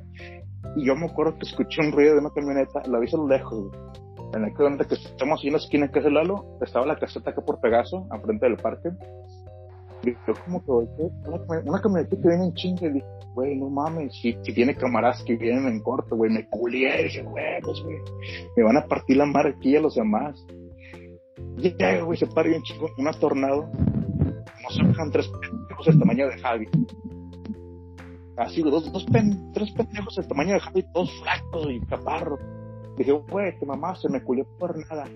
[0.76, 3.28] Y yo me acuerdo que escuché un ruido de una camioneta, la vi a lo
[3.28, 3.80] lejos, güey.
[4.34, 7.42] En el que estamos en la esquina que es el Lalo, estaba la caseta acá
[7.42, 8.90] por Pegaso, enfrente del parque.
[10.14, 14.76] Que una, una camioneta que viene en chinga y dije, güey, no mames, si, tiene
[14.76, 17.98] camaradas que vienen en corto, güey, me culié, dije, huevos, güey,
[18.56, 20.46] me van a partir la mar aquí a los demás.
[21.58, 26.28] Ya, güey, se para bien chico, una tornado, no se bajan tres pendejos del tamaño
[26.28, 26.68] de Javi.
[28.38, 29.06] Así, dos, dos
[29.54, 32.40] tres pendejos del tamaño de Javi, todos flacos y caparros.
[32.98, 35.08] Dije, güey, que mamá se me culió por nada.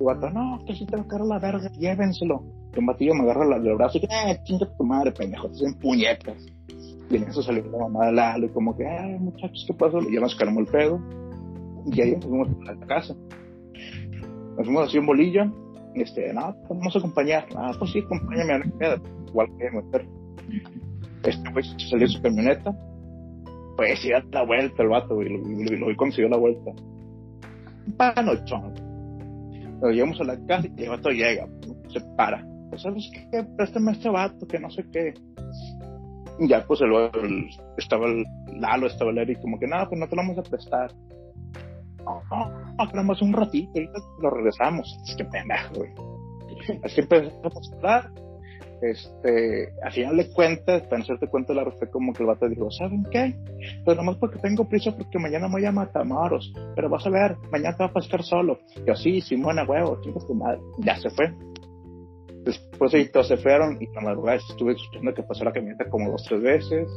[0.00, 2.42] Y no, que si te va a caer la verga, llévenselo.
[2.72, 5.74] El batillo me agarra el brazo y que, eh, chinga tu madre, pendejo, te hacen
[5.74, 6.36] puñetas.
[7.10, 9.98] Y en eso salió la mamá de Lalo y como que, ay, muchachos, ¿qué pasó?
[10.00, 11.00] Y ya nos calmó el pedo.
[11.86, 13.16] Y ahí nos fuimos a la casa.
[14.56, 15.50] Nos fuimos así en bolilla.
[15.94, 17.46] Y este, no, pues vamos a acompañar.
[17.56, 19.02] Ah, pues sí, acompáñame a la queda.
[19.26, 20.06] Igual que meter.
[21.24, 22.72] Este pues salió su camioneta.
[23.76, 26.70] Pues da la vuelta el vato, y lo, lo, consiguió la vuelta.
[27.96, 28.74] Panochón.
[29.80, 31.48] Nos llegamos a la casa y el vato llega,
[31.88, 32.46] se para.
[32.70, 33.44] Pues, ¿sabes qué?
[33.56, 35.14] Préstame a este vato, que no sé qué
[36.48, 38.24] ya pues el, estaba el
[38.60, 40.92] Lalo, estaba el Eric, como que nada, pues no te lo vamos a prestar.
[42.04, 44.98] No, no, un ratito, ahorita lo regresamos.
[45.06, 45.90] Es que pendejo, güey.
[46.84, 48.10] Así empezamos a hablar.
[48.82, 52.70] Este, al final de cuentas, para hacerte cuenta, la fue como que el vato dijo,
[52.70, 53.36] ¿saben qué?
[53.84, 57.36] Pues nomás porque tengo prisa porque mañana me voy a Matamoros, pero vas a ver,
[57.52, 58.58] mañana te vas a pasar solo.
[58.86, 60.60] Y así, Simona, huevo, chicos, tu madre.
[60.78, 61.30] Ya se fue.
[62.44, 66.10] Después ahí todos se fueron y la madrugada estuve escuchando que pasó la camioneta como
[66.10, 66.88] dos, tres veces.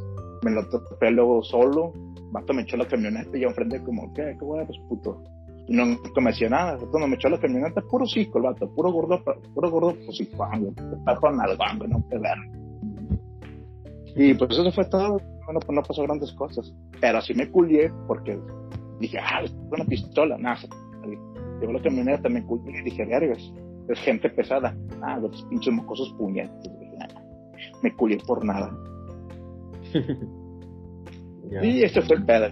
[0.42, 1.92] Me lo topé luego solo.
[2.32, 4.36] vato me echó la camioneta y yo enfrente como, ¿qué?
[4.38, 5.22] ¿Qué huevos, puto?
[5.66, 6.78] Y no, me decía nada.
[6.90, 9.22] Cuando me echó la camioneta, puro cisco el vato, puro gordo,
[9.54, 10.74] puro gordo, pues sí, güey.
[11.20, 12.38] Con algo, no, qué ver.
[14.16, 15.20] Y pues eso fue todo.
[15.44, 16.72] Bueno, pues no pasó grandes cosas.
[17.00, 18.38] Pero así me culié porque
[19.00, 20.58] dije, ah, es una pistola, nada.
[21.60, 23.52] Llegó la camioneta, me culié y dije, vergas,
[23.88, 24.76] es gente pesada.
[25.02, 26.70] Ah, los pinches mocosos puñetes.
[27.82, 28.76] Me culié por nada.
[31.62, 32.48] Y este fue el pedo.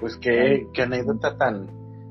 [0.00, 1.66] Pues qué, qué anécdota tan,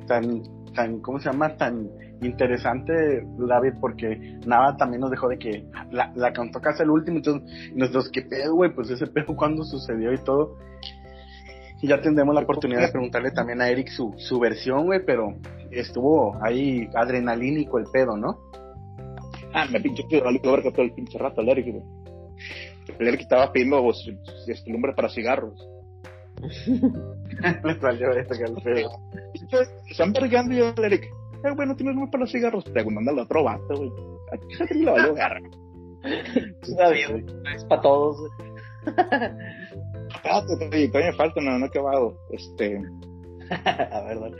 [0.07, 0.41] tan,
[0.73, 1.55] tan, ¿cómo se llama?
[1.55, 1.87] Tan
[2.21, 2.93] interesante,
[3.37, 7.71] David, porque nada también nos dejó de que la, la contó casi el último, entonces
[7.75, 8.73] nosotros, ¿qué pedo, güey?
[8.73, 10.57] Pues ese pedo, ¿cuándo sucedió y todo?
[11.85, 15.35] Y ya tendremos la oportunidad de preguntarle también a Eric su, su versión, güey, pero
[15.69, 18.39] estuvo ahí adrenalínico el pedo, ¿no?
[19.53, 21.83] Ah, me pinche que valió verga todo el pinche rato el Eric, güey.
[22.97, 24.03] El Eric estaba pidiendo pues,
[24.47, 25.63] este lumbre para cigarros.
[26.41, 28.89] Le salió que el pedo.
[29.87, 32.63] Están vergando y yo, el Eric, eh, güey, no tienes lumbre para los cigarros.
[32.63, 33.91] Preguntando al otro vato, güey.
[34.33, 35.49] ¿A qué se te le valió verga?
[36.63, 38.17] Está bien, es para todos.
[40.25, 42.17] Espérate, todavía me falta, no, no he acabado.
[42.31, 42.77] Este.
[43.65, 44.37] a ver, dale.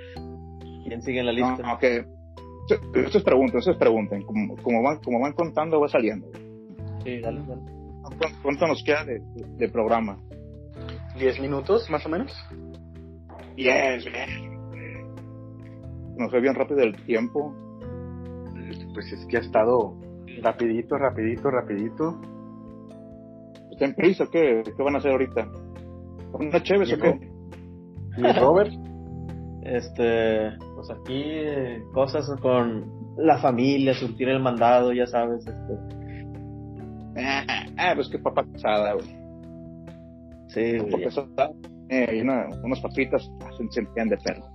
[0.87, 1.57] ¿Quién sigue en la lista?
[1.57, 1.83] No, ok.
[2.95, 4.17] Eso es pregunta, eso es pregunta.
[4.25, 6.27] Como, como, van, como van contando, va saliendo.
[7.03, 7.61] Sí, dale, dale.
[8.41, 9.21] ¿Cuánto, nos queda de,
[9.57, 10.19] de programa?
[11.17, 12.33] ¿Diez minutos, más o menos?
[13.55, 14.55] Yes, bien.
[16.17, 17.53] Nos fue bien rápido el tiempo.
[18.93, 19.99] Pues es que ha estado
[20.41, 22.21] rapidito, rapidito, rapidito.
[23.71, 24.25] ¿Está en prisa?
[24.31, 25.47] ¿Qué, ¿Qué van a hacer ahorita?
[26.39, 27.31] ¿Una chévere o qué?
[28.17, 28.71] ¿Y Robert?
[29.63, 32.85] Este, pues aquí eh, cosas con
[33.17, 35.73] la familia, surtir el mandado, ya sabes, este.
[37.17, 39.07] Ah, ah, pues que papá casada, güey.
[40.49, 41.05] Sí, güey, ya.
[41.05, 41.51] casada.
[41.89, 44.45] Eh, una, unas papitas se, se de perro.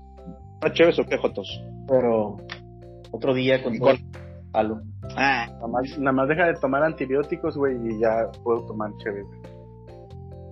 [0.62, 1.64] ¿Una chévere o qué, Jotos?
[1.90, 2.36] pero
[3.10, 3.94] otro día con todo
[4.52, 4.80] palo.
[5.16, 9.24] Ah, Nada más, nada más deja de tomar antibióticos, güey, y ya puedo tomar chévere.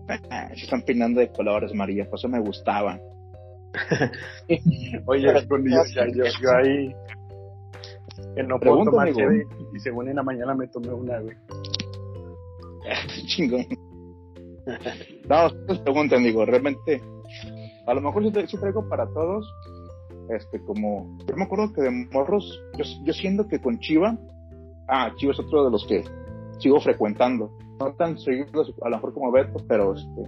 [0.54, 3.00] se están peinando de colores, María, por eso me gustaban.
[5.06, 6.94] Oye, yo, yo, yo ahí
[8.34, 11.36] que no puedo tomar chévere y según en la mañana me tomé una, güey.
[13.26, 13.66] Chingón.
[15.28, 17.00] No, ustedes preguntan, digo, realmente,
[17.86, 19.50] a lo mejor sí traigo para todos,
[20.30, 24.18] este, como, yo me acuerdo que de morros, yo, yo siento que con Chiva,
[24.88, 26.04] ah, Chiva es otro de los que
[26.58, 30.22] sigo frecuentando, no tan seguidos, a lo mejor como Beto, pero, este,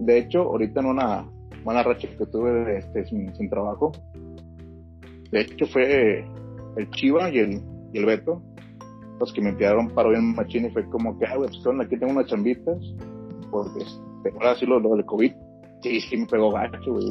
[0.00, 1.28] de hecho, ahorita en una
[1.64, 3.92] mala racha que tuve, este, sin, trabajo,
[5.30, 6.24] de hecho fue
[6.76, 7.62] el Chiva y el,
[7.92, 8.42] y el Beto,
[9.18, 11.96] los que me enviaron para bien machín y fue como que, ah, güey, pues aquí
[11.96, 12.78] tengo unas chambitas,
[13.50, 15.32] porque este, ahora sí lo, lo del COVID,
[15.82, 17.06] sí, sí me pegó gacho, güey.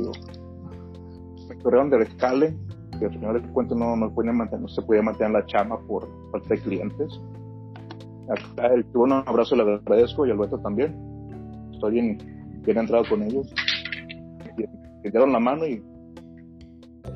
[1.49, 2.55] Me corrieron del escale,
[2.99, 6.49] que al final del cuento no, no, no se podía mantener la chama por falta
[6.49, 7.19] de clientes.
[8.29, 10.95] Acá el tuvo un abrazo le agradezco y al Beto también.
[11.73, 12.17] Estoy bien,
[12.61, 13.53] bien entrado con ellos.
[15.03, 15.83] Me dieron la mano y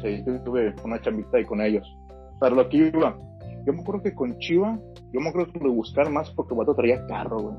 [0.01, 1.87] sí, yo tuve una chambita ahí con ellos.
[2.39, 3.17] Pero lo que iba,
[3.65, 4.77] yo me acuerdo que con Chiva,
[5.13, 7.55] yo me acuerdo que lo buscar más porque el vato traía carro, güey.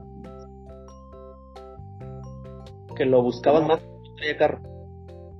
[2.94, 3.80] Que lo buscaban más,
[4.18, 4.60] traía carro.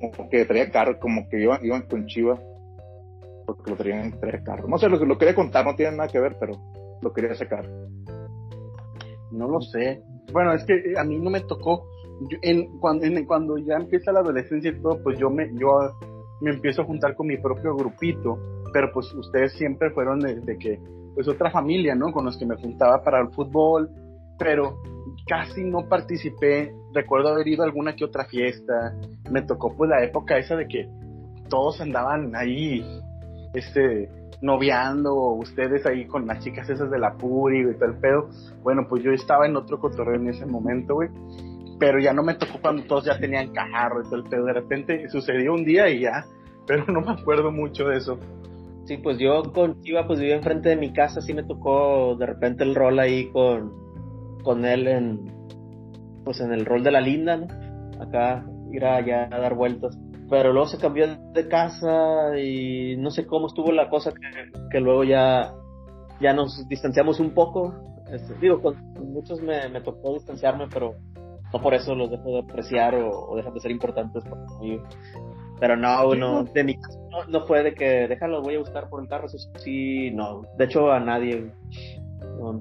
[0.00, 2.40] Como que traía carro, como que iban, iban con Chiva
[3.46, 4.68] porque lo traían traía carro.
[4.68, 6.52] No sé, lo, lo quería contar, no tiene nada que ver, pero
[7.02, 7.68] lo quería sacar.
[9.30, 10.02] No lo sé.
[10.32, 11.86] Bueno, es que eh, a mí no me tocó.
[12.42, 15.78] En, cuando, cuando ya empieza la adolescencia y todo, pues yo me, yo
[16.40, 18.38] me empiezo a juntar con mi propio grupito.
[18.72, 20.78] Pero pues ustedes siempre fueron de, de que,
[21.14, 22.12] pues otra familia, ¿no?
[22.12, 23.90] Con los que me juntaba para el fútbol.
[24.38, 24.80] Pero
[25.26, 26.74] casi no participé.
[26.92, 28.94] Recuerdo haber ido a alguna que otra fiesta.
[29.30, 30.88] Me tocó pues la época esa de que
[31.48, 32.84] todos andaban ahí,
[33.54, 34.08] este,
[34.40, 38.28] noviando, o ustedes ahí con las chicas esas de la Puri y todo el pedo.
[38.62, 41.08] Bueno, pues yo estaba en otro cotorreo en ese momento, güey.
[41.78, 44.44] Pero ya no me tocó cuando todos ya tenían carro y todo el pedo.
[44.46, 46.24] De repente sucedió un día y ya.
[46.66, 48.18] Pero no me acuerdo mucho de eso.
[48.88, 52.24] Sí, pues yo con Chiva pues vivía enfrente de mi casa, sí me tocó de
[52.24, 53.70] repente el rol ahí con,
[54.42, 55.38] con él en
[56.24, 57.46] pues en el rol de la linda, ¿no?
[58.02, 59.98] Acá ir allá a dar vueltas.
[60.30, 64.80] Pero luego se cambió de casa y no sé cómo estuvo la cosa que, que
[64.80, 65.54] luego ya,
[66.20, 67.74] ya nos distanciamos un poco.
[68.12, 68.76] Este, digo, con
[69.12, 70.94] muchos me, me tocó distanciarme, pero
[71.52, 74.78] no por eso los dejo de apreciar o, o dejan de ser importantes para mí.
[75.60, 78.88] Pero no, no, de mi caso no, no fue de que déjalo, voy a buscar
[78.88, 80.42] por el carro, eso sí, no.
[80.56, 81.52] De hecho, a nadie.
[82.38, 82.60] No.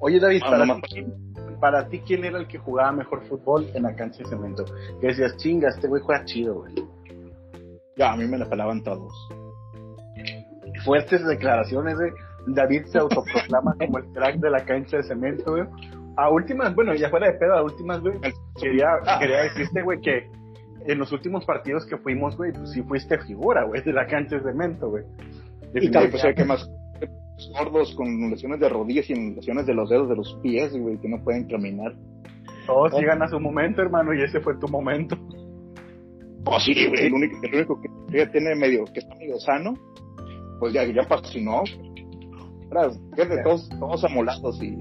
[0.00, 1.06] Oye, David, Ah, para, ti,
[1.62, 4.64] para ti, ¿quién era el que jugaba mejor fútbol en la cancha de cemento?
[5.00, 6.74] Que decías, chinga, este güey juega chido, güey.
[7.94, 9.12] Ya, a mí me la pelaban todos.
[10.84, 12.10] Fuertes declaraciones, güey.
[12.48, 15.62] David se autoproclama como el crack de la cancha de cemento, güey.
[16.16, 18.18] A últimas, bueno, ya fuera de pedo, a últimas, güey,
[18.60, 20.28] quería, quería decirte, güey, que
[20.84, 24.34] en los últimos partidos que fuimos, güey, pues sí fuiste figura, güey, de la cancha
[24.34, 25.04] de cemento, güey.
[25.74, 26.68] Y tal, pues hay que más
[27.50, 31.08] gordos con lesiones de rodillas y lesiones de los dedos de los pies, güey, que
[31.08, 31.94] no pueden caminar.
[32.66, 35.16] Todos llegan a su momento, hermano, y ese fue tu momento.
[36.44, 37.88] Pues sí, güey, el único, el único que
[38.18, 39.74] ya tiene medio, que está medio sano,
[40.58, 41.62] pues ya, ya fascinó.
[43.44, 44.76] Todos, todos amolados y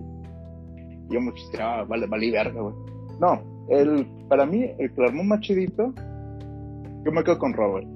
[1.09, 2.75] yo me chisteaba, vale, vale verga, güey.
[3.19, 5.93] No, el, para mí, el que más chidito,
[7.03, 7.87] yo me quedo con Robert.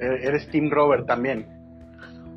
[0.00, 1.46] Eh, eres Team Robert también.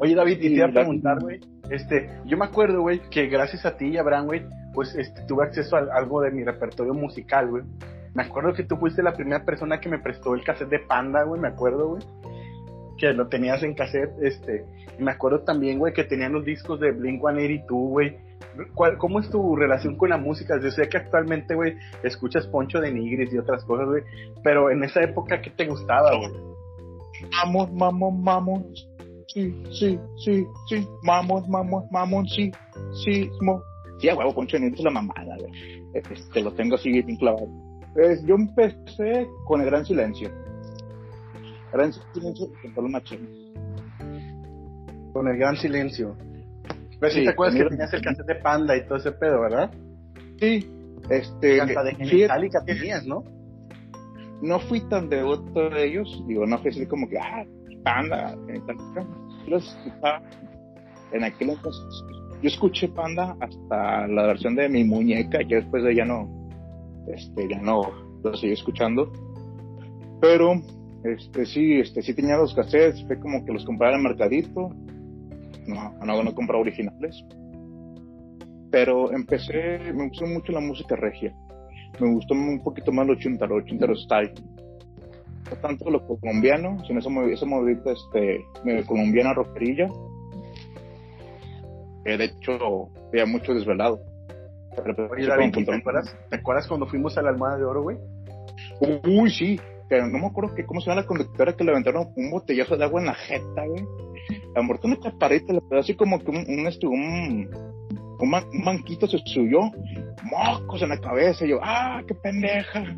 [0.04, 1.40] Oye, David, y te iba a preguntar, güey,
[1.70, 4.42] este, yo me acuerdo, güey, que gracias a ti y a Abraham, güey,
[4.74, 7.64] pues este, tuve acceso a algo de mi repertorio musical, güey.
[8.14, 11.24] Me acuerdo que tú fuiste la primera persona que me prestó el cassette de Panda,
[11.24, 12.04] güey, me acuerdo, güey.
[12.98, 14.66] Que lo tenías en cassette, este.
[15.00, 18.18] Y me acuerdo también, güey, que tenían los discos de Blink 182, güey.
[18.98, 20.60] ¿Cómo es tu relación con la música?
[20.62, 24.04] Yo sé que actualmente, güey, escuchas Poncho de Nigris y otras cosas, güey.
[24.44, 26.30] Pero en esa época, ¿qué te gustaba, güey?
[27.32, 28.90] Vamos, vamos, vamos.
[29.28, 30.88] Sí, sí, sí, sí.
[31.06, 32.52] Vamos, vamos, vamos, sí,
[33.04, 33.62] sí, mo.
[34.00, 35.52] Sí, a huevo, Poncho de Nigris es la mamada, güey.
[35.94, 37.48] Este, lo tengo así bien clavado.
[37.94, 40.30] Pues yo empecé con el Gran Silencio.
[41.72, 43.54] Gran Silencio con Machín.
[45.14, 46.16] Con el Gran Silencio.
[47.00, 49.72] Pero si te acuerdas que tenías el cassette de Panda y todo ese pedo, ¿verdad?
[50.40, 50.68] Sí.
[51.10, 53.24] Este, Hasta de Genitalica tenías, ¿no?
[54.42, 57.46] No fui tan devoto de ellos, digo, no fui así como que, ah,
[57.84, 59.06] Panda, Genitalica.
[59.48, 59.78] Los
[61.12, 62.04] en aquel entonces,
[62.42, 66.28] yo escuché Panda hasta la versión de mi muñeca, y después de ya no,
[67.08, 67.84] este, ya no
[68.24, 69.12] lo seguí escuchando.
[70.22, 70.54] Pero,
[71.04, 74.70] este, sí, este, sí tenía los cassettes, fue como que los compraba en el mercadito,
[75.68, 77.24] no, no, no compraba originales.
[78.72, 81.34] Pero empecé, me gustó mucho la música regia.
[82.00, 84.34] Me gustó un poquito más lo ochentero, ochentero style.
[85.50, 88.46] No tanto lo colombiano, sino esa, esa movida este,
[88.86, 89.88] colombiana rockerilla.
[92.04, 94.00] de hecho, había mucho desvelado.
[95.12, 97.98] Oye, David, ¿te acuerdas, ¿te acuerdas cuando fuimos a la Almada de Oro, güey?
[99.06, 99.60] Uy, sí.
[99.88, 102.78] Pero no me acuerdo que cómo se llama la conductora que le aventaron un botellazo
[102.78, 103.86] de agua en la jeta, güey
[104.56, 107.50] la muerte una chaparrita, le quedó así como que un, un, este, un,
[108.20, 109.72] un, manquito se subió,
[110.24, 112.98] mocos en la cabeza, y yo, ah, qué pendeja.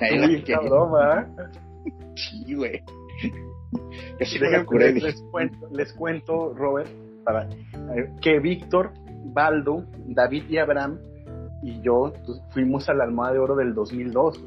[0.00, 1.28] Uy, qué broma,
[2.14, 2.82] Sí, güey.
[4.18, 4.92] Y así me curé.
[4.92, 6.88] Les, les, cuento, les cuento, Robert,
[7.24, 8.92] para, eh, que Víctor,
[9.24, 10.98] Baldo, David y Abraham
[11.62, 14.44] y yo pues, fuimos a la Almohada de Oro del 2002.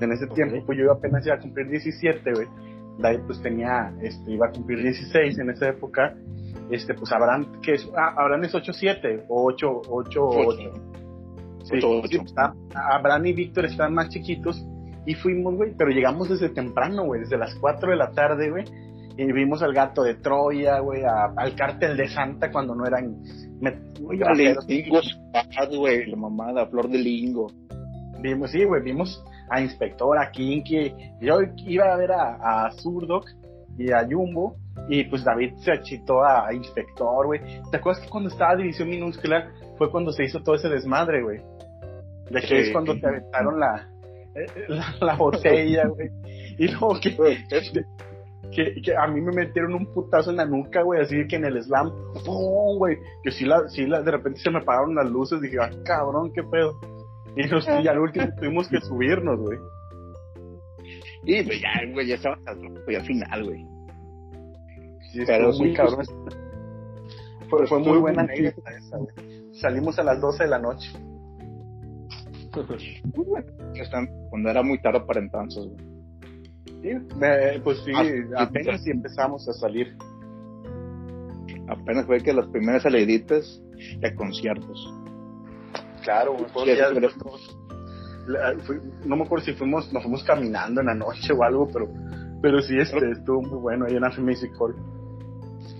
[0.00, 2.46] En ese tiempo, pues yo apenas iba a cumplir 17, güey.
[2.98, 6.14] David pues tenía, este, iba a cumplir 16 en esa época,
[6.70, 9.82] este, pues Abraham, que es, ah, Abraham es 8-7 o 8,
[11.72, 12.08] 8, 8.
[12.08, 12.78] Sí, 8, 8.
[12.92, 14.64] Abraham y Víctor estaban más chiquitos
[15.06, 18.64] y fuimos, güey, pero llegamos desde temprano, güey, desde las 4 de la tarde, güey,
[19.16, 23.22] y vimos al gato de Troya, güey, al cártel de Santa cuando no eran...
[24.66, 25.00] Lingo,
[25.76, 27.48] güey, la mamada, flor de lingo.
[28.20, 30.94] Vimos, sí, güey, vimos a Inspector, a Kinky.
[31.20, 33.26] Yo iba a ver a, a Zurdok
[33.78, 34.56] y a Jumbo.
[34.88, 37.40] Y pues David se achitó a, Inspector, güey.
[37.70, 41.40] ¿Te acuerdas que cuando estaba División Minúscula fue cuando se hizo todo ese desmadre, güey?
[42.30, 43.88] De que es cuando te aventaron la,
[45.00, 46.10] la, botella, güey.
[46.58, 47.16] Y luego que,
[48.52, 51.44] que, que, a mí me metieron un putazo en la nuca, güey, así que en
[51.44, 51.90] el slam,
[52.24, 52.98] ¡pum, güey!
[53.22, 56.32] Que sí, la, sí la, de repente se me apagaron las luces, dije, ah, cabrón,
[56.32, 56.78] qué pedo.
[57.36, 59.58] Y, nos, y al último tuvimos que subirnos, güey.
[61.24, 62.38] Y pues ya, güey, ya estaba
[62.84, 63.64] pues, al final, güey.
[65.12, 66.06] Sí, Pero muy cabrón.
[67.48, 69.14] Fue, fue muy buena anécdota esa, güey.
[69.52, 70.90] Salimos a las 12 de la noche.
[74.30, 75.90] Cuando era muy tarde para entonces, güey.
[76.82, 79.96] Sí, pues sí, ah, apenas sí empezamos a salir.
[81.68, 83.60] Apenas fue que las primeras saliditas
[83.98, 84.92] de conciertos.
[86.02, 86.36] Claro,
[89.04, 91.88] no me acuerdo si fuimos, nos fuimos caminando en la noche o algo, pero,
[92.40, 94.74] pero sí, este, estuvo muy bueno ahí en After Music Hall.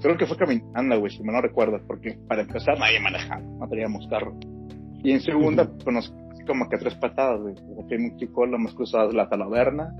[0.00, 3.68] Creo que fue caminando, güey, si me no recuerdo, porque para empezar nadie manejaba, no
[3.68, 4.34] teníamos carro.
[5.02, 6.14] Y en segunda, pues nos
[6.46, 7.54] como que tres patadas, güey.
[7.84, 9.94] Aquí en Hall, hemos cruzado la Talaverna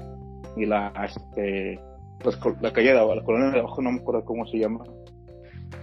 [0.57, 1.79] y la, este,
[2.23, 4.85] pues, la calle de la colonia de abajo, no me acuerdo cómo se llama.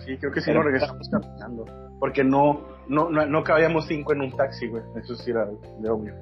[0.06, 1.66] Sí, creo que sí nos regresamos caminando
[2.00, 4.84] porque no, no, no, no cabíamos cinco en un taxi, güey.
[5.02, 6.14] Eso sí era de obvio.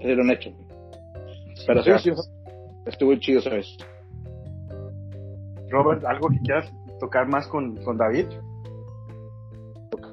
[0.00, 0.50] Era un hecho.
[1.66, 2.10] Pero sí, sí,
[2.86, 3.76] estuvo chido, ¿sabes?
[5.70, 8.26] Robert, ¿algo que quieras tocar más con, con David?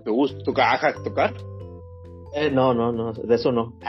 [0.03, 0.79] ¿Te gusta tocar?
[1.03, 1.33] ¿Tocar?
[2.35, 3.73] Eh, no, no, no, de eso no.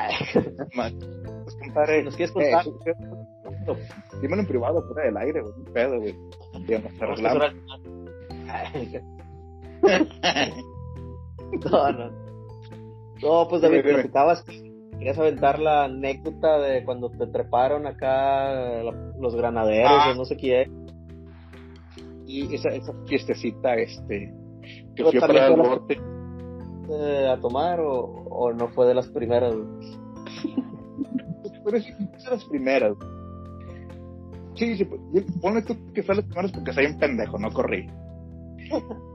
[1.47, 2.67] Pues, compadre, ¿Nos quieres contar?
[2.67, 3.77] Eh,
[4.21, 5.55] dímelo en privado, fuera del aire, güey.
[5.57, 6.17] Un pedo, güey.
[6.67, 7.55] Ya nos arreglamos.
[11.71, 12.11] No, no.
[13.23, 18.83] No, pues David, platicabas que querías aventar la anécdota de cuando te treparon acá
[19.21, 20.11] los granaderos Ah.
[20.13, 20.87] o no sé quién.
[22.27, 24.35] Y esa, esa fiestecita, este,
[24.95, 25.99] que fui para el norte.
[26.91, 29.55] eh, a tomar o, o no fue de las primeras.
[31.65, 32.97] Pero sí, esas las primeras.
[34.55, 35.01] Sí, sí, pues,
[35.41, 37.89] ponle tú que fue las primeras porque soy un pendejo, no corrí.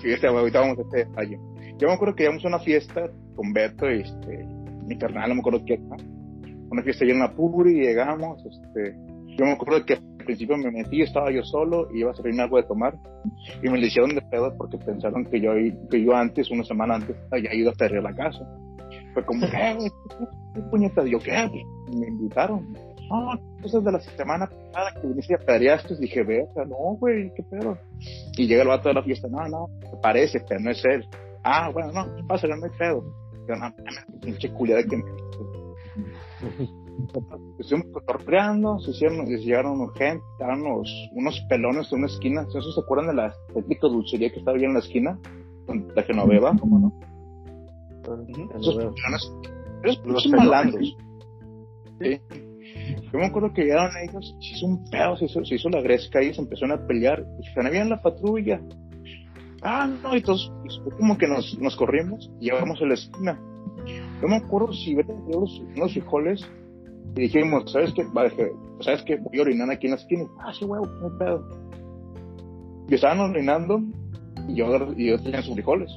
[0.00, 1.38] Sí, este, ahorita vamos a este detalle.
[1.78, 4.46] Yo me acuerdo que íbamos a una fiesta con Beto y este,
[4.86, 5.96] mi carnal, no me acuerdo quién, ¿no?
[6.70, 8.96] Una fiesta allá en la Puri y llegamos, este,
[9.36, 12.56] yo me acuerdo que principio me metí, estaba yo solo y iba a servirme algo
[12.56, 12.94] de tomar
[13.62, 15.52] y me lo hicieron de pedo porque pensaron que yo,
[15.90, 18.44] que yo antes, una semana antes, había ido a a la casa.
[19.12, 19.90] Fue como, ¿qué, güey?
[20.54, 21.06] ¿Qué puñetas?
[21.06, 21.48] Yo, ¿qué?
[21.92, 22.72] Me invitaron.
[23.10, 25.96] No, cosas de la semana pasada que viniste y apedreaste.
[25.96, 27.78] Dije, ve, no, güey, ¿qué pedo?
[28.36, 29.68] Y llega el vato de la fiesta, no, no,
[30.00, 31.06] parece, pero no es él.
[31.42, 33.04] Ah, bueno, no, pásale, no hay pedo.
[33.46, 33.74] Yo, no,
[34.20, 35.04] pinche culiada que me
[37.58, 42.42] Estuvimos cotorreando, se hicieron, se llegaron gente, estaban unos, unos pelones en una esquina.
[42.42, 45.18] ¿Esos se acuerdan de la típica dulcería que estaba ahí en la esquina?
[45.94, 46.92] La Genoveva, ¿cómo no?
[48.58, 49.32] Esos pelones,
[49.82, 50.96] esos Los malandros.
[52.00, 52.20] Sí.
[53.12, 55.80] Yo me acuerdo que llegaron ellos, se hizo un pedo, se hizo, se hizo la
[55.80, 57.24] gresca y se empezaron a pelear.
[57.40, 58.60] Y se había en la patrulla.
[59.62, 63.40] Ah, no, y todos, fue como que nos, nos corrimos y llegamos a la esquina.
[64.20, 66.46] Yo me acuerdo si vete a los, unos frijoles
[67.16, 68.04] y dijimos, ¿sabes qué?
[68.80, 69.16] ¿sabes qué?
[69.16, 70.24] Voy a orinar aquí en la esquina.
[70.40, 71.64] Ah, sí, huevo, no hay pedo.
[72.88, 73.80] Y estaban orinando
[74.48, 75.90] y yo, y yo tenía sus frijoles.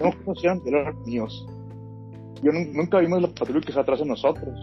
[0.00, 1.46] No conocían, eran míos.
[2.42, 4.54] Yo nun- nunca vimos la patrulla que está atrás de nosotros.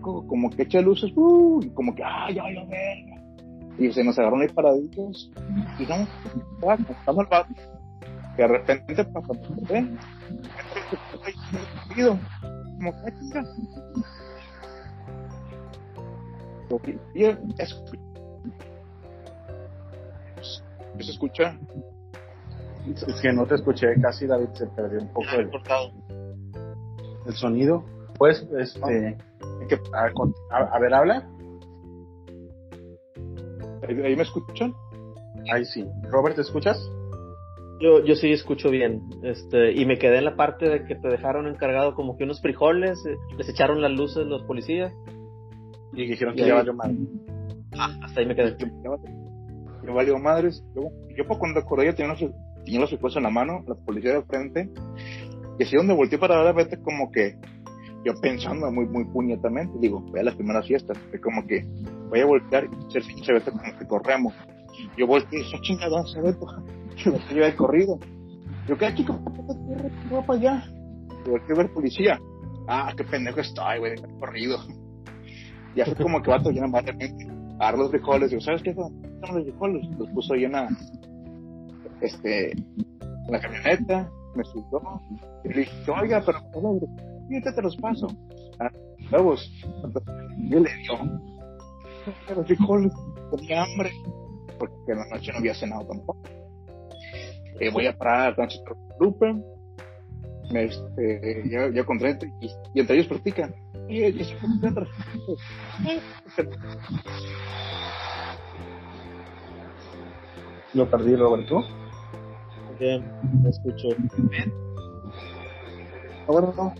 [0.00, 1.60] Como que echa luces, ¡uh!
[1.62, 3.22] y como que, ¡ah, ya valió verga!
[3.78, 5.30] Y se nos agarraron ahí paraditos.
[5.78, 6.06] Y no,
[6.90, 7.54] estamos al vato.
[8.36, 9.04] Que de repente, se
[9.72, 9.86] ve,
[12.82, 13.12] como que.
[16.68, 17.84] Porque- y eso,
[20.98, 21.58] ¿Qué se escucha?
[22.86, 25.50] Es que no te escuché casi, David, se perdió un poco el,
[27.26, 27.84] el sonido.
[28.18, 29.16] Pues, este,
[29.68, 31.28] ¿Qué- a ver, con- a- a ver, habla.
[33.88, 34.74] ¿Ahí, ahí me escuchan?
[35.52, 35.88] Ahí sí.
[36.10, 36.78] Robert, ¿te escuchas?
[37.82, 39.02] Yo, yo sí escucho bien.
[39.24, 42.40] Este, y me quedé en la parte de que te dejaron encargado como que unos
[42.40, 44.92] frijoles, eh, les echaron las luces los policías.
[45.92, 46.96] Y dijeron que ya valió madre.
[47.72, 48.56] Hasta ahí me quedé.
[49.82, 50.64] Me valió madres.
[50.76, 50.82] Yo,
[51.16, 52.14] yo para cuando acordé ya tenía
[52.64, 54.70] tenía los frijoles en la mano, la policía de frente.
[55.58, 57.36] Y así donde volteé para ver, vete como que
[58.04, 61.64] yo pensando muy, muy puñetamente, digo, voy a las primeras fiestas, fue como que
[62.08, 64.34] voy a voltear y ser pinche vete como que corremos.
[64.96, 67.98] Yo volteé y dije, chingada, se ve, que me estoy de corrido.
[68.66, 69.18] Yo, ¿qué chico?
[69.24, 69.90] ¿Por qué?
[70.08, 70.64] ¿Qué va para allá?
[71.26, 72.20] Volteé a ver policía.
[72.68, 74.58] Ah, qué pendejo estoy, güey, de corrido.
[75.74, 76.94] Ya fue como que vato llena madre
[77.58, 78.74] agarró los frijoles, digo, ¿sabes qué?
[78.74, 80.68] Son los frijoles, los puso la,
[82.00, 84.82] este, en la camioneta, me subió,
[85.44, 86.40] y le dije, oiga, pero,
[87.28, 88.08] fíjate, te los paso.
[88.58, 88.70] Ah,
[89.12, 89.48] huevos.
[90.38, 90.94] Y él le dio
[92.34, 92.92] los frijoles,
[93.30, 93.90] tenía hambre,
[94.58, 96.18] porque en la noche no había cenado tampoco.
[97.62, 98.34] Eh, voy a parar
[98.98, 99.36] Lupe,
[100.50, 103.54] me, este, yo, yo con 30, y, y entre ellos platican.
[103.88, 104.36] Y, y,
[110.74, 111.62] Lo perdí, Robert, ¿tú?
[112.80, 113.04] Bien,
[113.44, 113.90] me escucho.
[116.26, 116.74] Ahora no.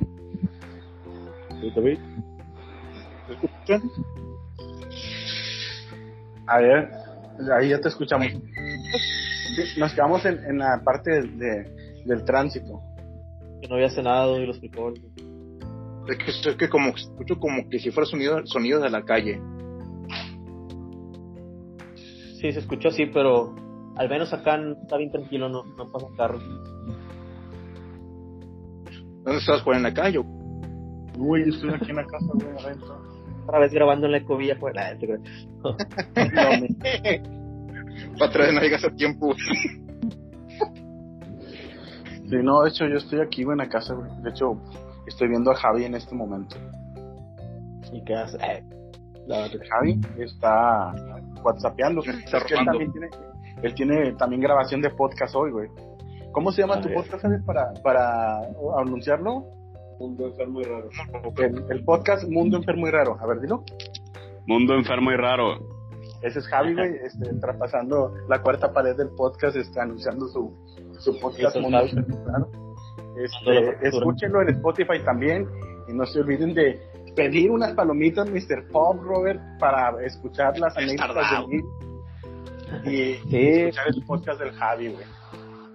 [1.61, 1.99] ¿Sí, David?
[3.29, 3.83] ¿Me escuchan?
[6.49, 6.91] A ver,
[7.57, 8.27] ahí ya te escuchamos.
[9.79, 12.81] Nos quedamos en, en la parte del- de- del tránsito.
[13.61, 15.03] Que no había cenado y los frijoles.
[16.09, 19.41] Es que, es que como escucho como que si fuera sonido, sonido de la calle.
[22.41, 23.55] Sí, se escuchó así, pero
[23.97, 26.43] al menos acá está bien tranquilo, no, no pasan carros.
[29.23, 30.19] ¿Dónde estabas por en la calle?
[31.17, 33.01] Uy, estoy aquí en la casa, güey, adentro.
[33.45, 34.97] Otra vez grabando en la ecovilla fuera.
[34.99, 35.21] creo.
[38.19, 39.35] Para atrás no llegas a tiempo.
[42.25, 44.11] Este, no, de hecho, yo estoy aquí, güey, en la casa, güey.
[44.23, 44.57] De hecho,
[45.07, 46.57] estoy viendo a Javi en este momento.
[47.93, 48.37] ¿Y qué hace?
[48.39, 48.65] Eh,
[49.27, 50.93] la- Javi está
[51.45, 52.03] whatsappeando.
[52.03, 53.09] Está Es que él también tiene,
[53.63, 55.69] él tiene también grabación de podcast hoy, güey.
[56.33, 56.97] ¿Cómo se llama A tu ver.
[56.97, 58.39] podcast, Javi, para, para
[58.79, 59.45] anunciarlo?
[60.01, 60.89] Mundo enfermo y raro.
[61.37, 63.19] El, el podcast Mundo Enfermo y Raro.
[63.21, 63.63] A ver, dilo.
[64.47, 65.59] Mundo enfermo y raro.
[66.23, 70.55] Ese es Javi, güey, este, traspasando la cuarta pared del podcast, está anunciando su,
[71.01, 71.83] su podcast la
[73.17, 75.49] Este, escúchenlo en Spotify también
[75.89, 76.81] y no se olviden de
[77.17, 78.69] pedir unas palomitas Mr.
[78.71, 81.63] Pop, Robert, para escuchar las anécdotas de mí
[82.85, 83.21] y, Sí.
[83.29, 85.05] y escuchar el podcast del Javi, güey.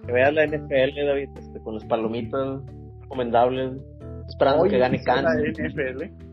[0.06, 2.60] Que veas la NFL, David, este, con las palomitas
[3.02, 3.74] recomendables.
[4.28, 5.58] Esperando Hoy que gane empieza la Kansas.
[5.58, 6.28] NFL.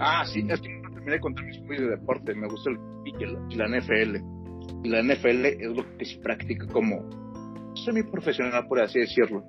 [0.00, 0.75] Ah, sí, es que
[1.06, 2.34] terminé contar mis hobbies de deporte.
[2.34, 4.16] Me gusta el y la, y la NFL.
[4.84, 7.08] Y la NFL es lo que se practica como
[7.84, 9.44] semiprofesional, por así decirlo.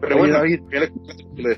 [0.00, 0.60] Pero Oye, bueno, David.
[1.36, 1.52] le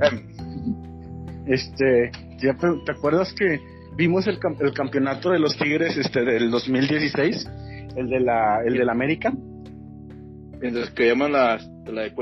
[0.00, 3.60] em, Este, ¿ya te, te acuerdas que
[3.96, 7.48] vimos el, el campeonato de los Tigres este del 2016?
[7.96, 9.32] El de la el de la América.
[10.60, 12.14] Mientras que llaman la, la, la, la-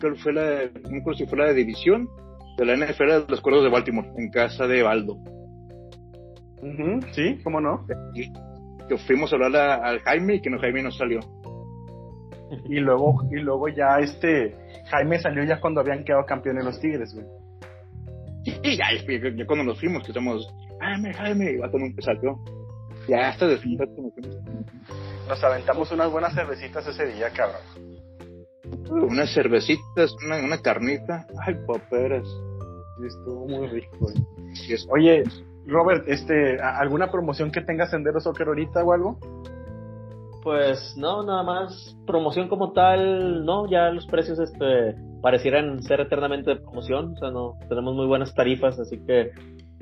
[0.00, 2.08] ¿cuál fue la, no si fue la de división
[2.56, 5.14] de la NFL de los Cuervos de Baltimore, en casa de Baldo.
[6.62, 7.86] Ujú, sí, ¿cómo no?
[8.88, 11.20] Que fuimos a hablar a- al Jaime y que no Jaime no salió.
[12.68, 14.54] Y luego y luego ya este
[14.90, 17.26] Jaime salió ya cuando habían quedado campeones los Tigres, güey.
[18.62, 20.48] Y ya, ya, ya cuando nos fuimos, que estamos,
[20.80, 22.38] Jaime, Jaime, y vato nunca salió.
[23.08, 23.88] Ya hasta nos fuimos.
[25.28, 27.60] Nos aventamos unas buenas cervecitas ese día, cabrón.
[28.90, 31.26] Unas cervecitas, una, una carnita.
[31.44, 32.28] Ay, paperas.
[33.04, 34.06] Estuvo muy rico,
[34.90, 35.22] Oye,
[35.66, 39.18] Robert, este, ¿a- ¿alguna promoción que tenga Sendero Soccer ahorita o algo?
[40.42, 41.96] Pues no, nada más.
[42.06, 47.30] Promoción como tal, no, ya los precios este parecieran ser eternamente de promoción, o sea,
[47.30, 49.32] no, tenemos muy buenas tarifas, así que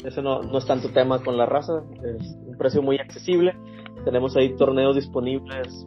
[0.02, 3.54] eso no, no es tanto tema con la raza, es un precio muy accesible,
[4.06, 5.86] tenemos ahí torneos disponibles,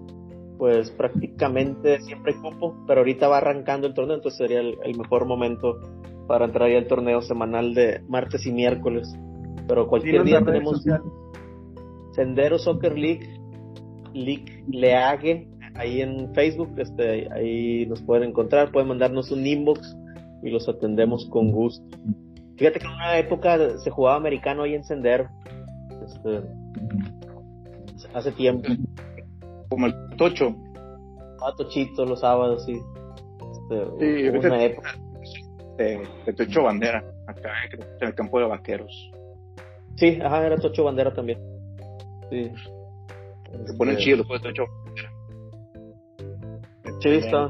[0.60, 5.26] pues prácticamente siempre hay cupo, pero ahorita va arrancando el torneo, entonces sería el mejor
[5.26, 5.80] momento
[6.28, 9.18] para entrar ya al torneo semanal de martes y miércoles,
[9.68, 11.08] pero cualquier día tenemos sociales.
[12.12, 13.40] Sendero Soccer League,
[14.14, 19.96] League League, ahí en Facebook, este, ahí nos pueden encontrar, pueden mandarnos un inbox
[20.44, 21.98] y los atendemos con gusto.
[22.58, 25.30] Fíjate que en una época se jugaba americano ahí en Sendero,
[26.06, 26.42] este,
[28.14, 28.68] hace tiempo,
[29.70, 30.56] como el tocho.
[31.46, 32.74] a Tochito los sábados, sí.
[33.52, 34.90] Este, Sí, una época.
[35.78, 37.04] De, de tocho bandera.
[37.28, 39.12] Acá en el campo de vaqueros.
[39.98, 41.40] Sí, ajá, era Tocho Bandera también.
[42.30, 42.52] Sí.
[43.66, 44.66] Se ponen Este, chidos los de tocho.
[47.00, 47.50] Sí, está.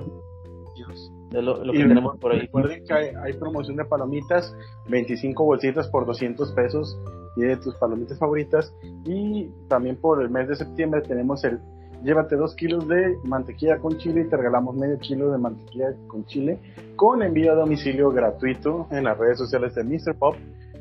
[1.32, 2.40] De lo, lo que Y tenemos por ahí.
[2.42, 4.56] Recuerden que hay, hay promoción de palomitas,
[4.88, 6.98] 25 bolsitas por 200 pesos
[7.36, 8.74] y de tus palomitas favoritas.
[9.06, 11.60] Y también por el mes de septiembre tenemos el
[12.04, 16.26] llévate 2 kilos de mantequilla con chile y te regalamos medio kilo de mantequilla con
[16.26, 16.60] chile
[16.96, 20.18] con envío a domicilio gratuito en las redes sociales de Mr.
[20.18, 20.36] Pop,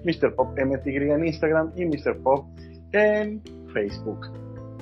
[0.05, 0.35] Mr.
[0.35, 2.19] Pop MTY en Instagram y Mr.
[2.23, 2.47] Pop
[2.93, 3.43] en
[3.73, 4.27] Facebook.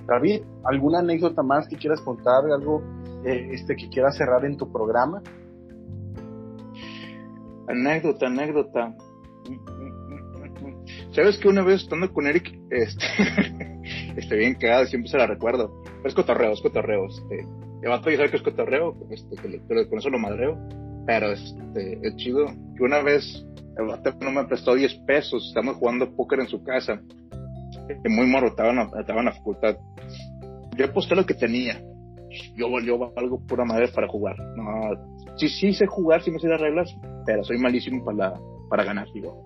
[0.07, 2.45] David, ¿alguna anécdota más que quieras contar?
[2.45, 2.82] ¿Algo
[3.24, 5.22] eh, este, que quieras cerrar en tu programa?
[7.66, 8.94] Anécdota, anécdota.
[11.12, 13.06] ¿Sabes que una vez estando con Eric, este,
[14.16, 15.84] este bien cagado, siempre se la recuerdo.
[16.05, 17.06] Es cotorreo, es cotorreo.
[17.06, 17.40] Este,
[17.82, 20.59] el vato ya sabe que es cotorreo, este, que le- pero con eso lo madreo.
[21.06, 23.44] Pero este, es chido que una vez
[23.78, 27.01] el vato no me prestó 10 pesos, estamos jugando póker en su casa.
[28.02, 29.76] Que muy morro, estaba en, la, estaba en la facultad.
[30.76, 31.81] Yo aposté lo que tenía.
[32.56, 34.36] Yo, yo valgo pura madre para jugar.
[34.56, 34.90] No,
[35.36, 36.94] sí, sí sé jugar, sí me sé las reglas,
[37.26, 38.40] pero soy malísimo para, la-
[38.70, 39.43] para ganar, digo.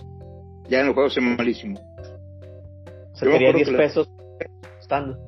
[0.68, 1.78] Ya en el juego soy malísimo.
[3.14, 4.10] Se Yo me quería acuerdo 10 que la- pesos
[4.80, 5.18] estando.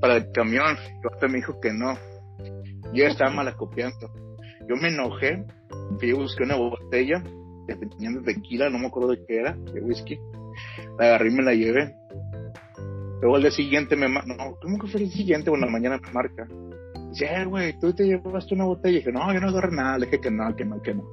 [0.00, 1.94] Para el camión, vato me dijo que no.
[2.92, 4.10] Yo estaba malacopiando.
[4.68, 5.44] Yo me enojé,
[5.98, 7.22] fui y busqué una botella
[7.66, 10.18] que tenían de tequila, no me acuerdo de qué era, de whisky.
[10.98, 11.94] La agarré y me la llevé.
[13.20, 15.50] Luego al día siguiente me ma- no, ¿cómo que fue el siguiente?
[15.50, 16.46] Bueno, la mañana me marca.
[17.10, 18.96] Dice, eh, güey, tú te llevaste una botella.
[18.96, 19.98] Y dije, no, yo no agarré nada.
[19.98, 21.08] Le dije que no, que no, que no.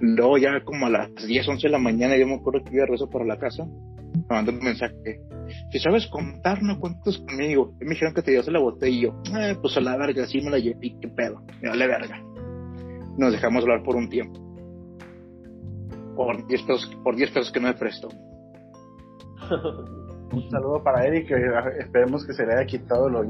[0.00, 2.82] Luego ya como a las 10, 11 de la mañana, yo me acuerdo que iba
[2.82, 3.64] de regreso para la casa.
[3.64, 5.20] Me mandó un mensaje.
[5.70, 7.74] Si sabes contar, no cuentes conmigo.
[7.80, 10.26] Y me dijeron que te llevaste la botella y yo, eh, pues a la verga,
[10.26, 11.42] sí me la llevé, qué pedo.
[11.62, 12.20] Me vale verga.
[13.16, 14.40] Nos dejamos hablar por un tiempo.
[16.16, 18.08] Por 10 pesos, por 10 pesos que no me prestó.
[20.32, 21.36] Un saludo para Eric, que
[21.80, 23.22] esperemos que se le haya quitado lo,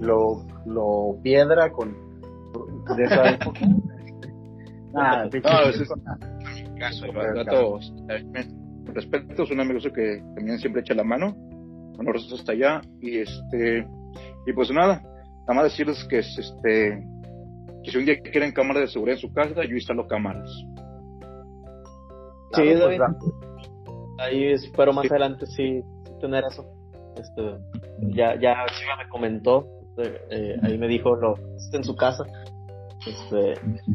[0.00, 1.92] lo, lo piedra con
[2.96, 3.60] de esa época.
[4.96, 5.88] Ah, pinche No, es-
[6.78, 7.78] caso, gato,
[8.86, 11.34] con respeto, es un amigo que también siempre echa la mano,
[11.98, 13.86] honores hasta allá, y este,
[14.46, 15.02] y pues nada,
[15.40, 17.02] nada más decirles que es este,
[17.82, 20.50] que si un día quieren cámaras de seguridad en su casa, yo instalo cámaras.
[22.54, 23.00] Sí, Claro, David.
[23.20, 23.70] pues,
[24.18, 25.08] Ahí espero más Sí.
[25.10, 26.64] adelante sí, sí tener eso.
[27.16, 27.58] Este,
[28.14, 29.66] ya, ya Chiva me comentó,
[29.98, 32.24] eh, ahí me dijo lo está en su casa.
[33.06, 33.54] Este,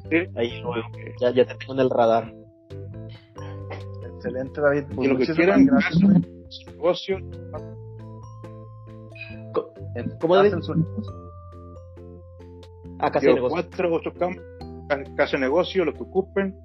[0.10, 0.30] Sí.
[0.36, 0.74] ahí lo-
[1.22, 2.34] ya, ya te tengo en el radar.
[4.16, 4.84] Excelente, David.
[4.92, 6.00] Y Pues lo que quieran, gracias.
[6.68, 7.18] negocio,
[10.00, 11.14] En- ¿Cómo, hacen su negocio.
[13.22, 13.50] Digo, negocio.
[13.50, 14.14] cuatro, ocho
[15.16, 16.56] casa de negocio, lo que ocupen,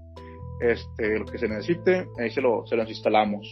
[0.61, 3.47] este, lo que se necesite, ahí se lo, se los instalamos.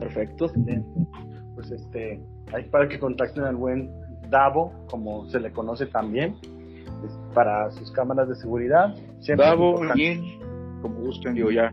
[0.00, 0.50] Perfecto.
[1.54, 2.20] Pues este,
[2.52, 3.90] ahí para que contacten al buen
[4.30, 6.36] Davo, como se le conoce también,
[7.34, 8.94] para sus cámaras de seguridad.
[9.20, 10.40] Siempre Davo, Yin,
[10.82, 11.70] como gusten, digo ya.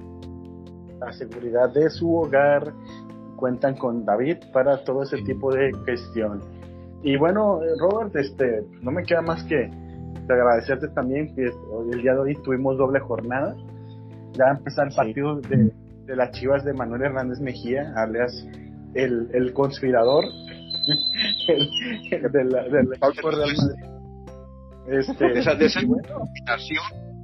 [1.00, 2.74] la seguridad de su hogar.
[3.42, 6.42] Cuentan con David para todo ese tipo de gestión.
[7.02, 9.68] Y bueno, Robert, este, no me queda más que
[10.28, 11.46] de agradecerte también que
[11.92, 13.56] el día de hoy tuvimos doble jornada.
[14.34, 14.98] Ya empezar el Sí.
[14.98, 15.72] partido de,
[16.06, 18.46] de las Chivas de Manuel Hernández Mejía, alias
[18.94, 20.24] el, el conspirador
[22.32, 23.58] del Real Madrid.
[24.88, 26.08] Este, De esa- de esa- y bueno,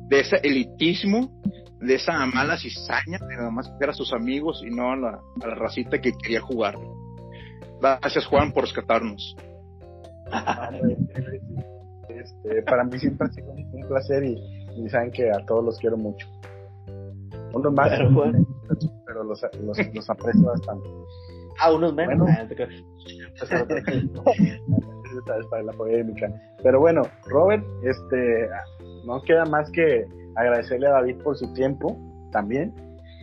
[0.09, 1.29] de ese elitismo,
[1.79, 5.09] de esa mala cizaña de nada más ver a sus amigos y no a la,
[5.41, 6.75] a la racita que quería jugar.
[7.81, 9.35] Gracias Juan por rescatarnos.
[12.09, 14.35] Este, para mí siempre ha sido un, un placer y,
[14.75, 16.27] y saben que a todos los quiero mucho.
[17.53, 18.45] Unos más, Claro, Juan.
[19.05, 20.89] pero los, los, los aprecio bastante.
[21.59, 22.17] Ah, unos menos.
[22.17, 22.35] Bueno.
[22.39, 22.47] Ah,
[25.49, 26.27] para la polémica.
[26.63, 28.47] Pero bueno, Robert, este,
[29.05, 30.05] no queda más que
[30.37, 31.97] agradecerle a David por su tiempo
[32.31, 32.73] también.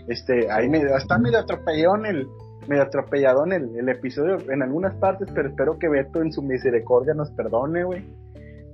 [0.09, 2.27] Este, ahí me, está medio atropelladón el,
[2.69, 7.15] medio atropelladón el, el episodio en algunas partes, pero espero que Beto en su misericordia
[7.15, 8.05] nos perdone, güey.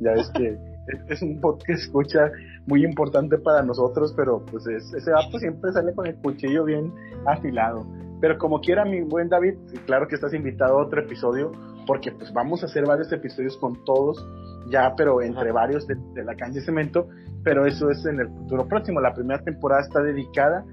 [0.01, 0.49] Ya ves que
[0.89, 2.33] es, es un podcast que escucha
[2.67, 6.93] muy importante para nosotros, pero pues es- ese vato siempre sale con el cuchillo bien
[7.27, 7.87] afilado.
[8.21, 9.55] Pero como quiera, mi buen David,
[9.87, 11.53] claro que estás invitado a otro episodio,
[11.87, 14.23] porque pues vamos a hacer varios episodios con todos,
[14.69, 17.09] ya, pero entre varios de, de la cancha de cemento,
[17.43, 19.01] pero eso es en el futuro próximo.
[19.01, 20.65] La primera temporada está dedicada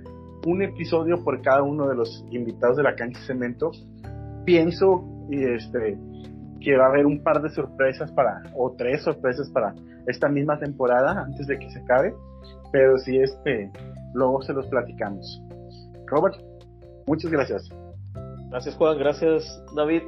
[0.46, 3.72] un episodio por cada uno de los invitados de la cancha cemento.
[4.46, 5.98] Pienso y este
[6.62, 9.76] que va a haber un par de sorpresas para, o tres sorpresas para
[10.08, 12.14] esta misma temporada antes de que se acabe,
[12.72, 13.72] pero si este,
[14.14, 15.42] luego se los platicamos.
[16.08, 16.36] Robert,
[17.06, 17.70] muchas gracias.
[18.50, 18.98] Gracias, Juan.
[18.98, 20.04] Gracias, David.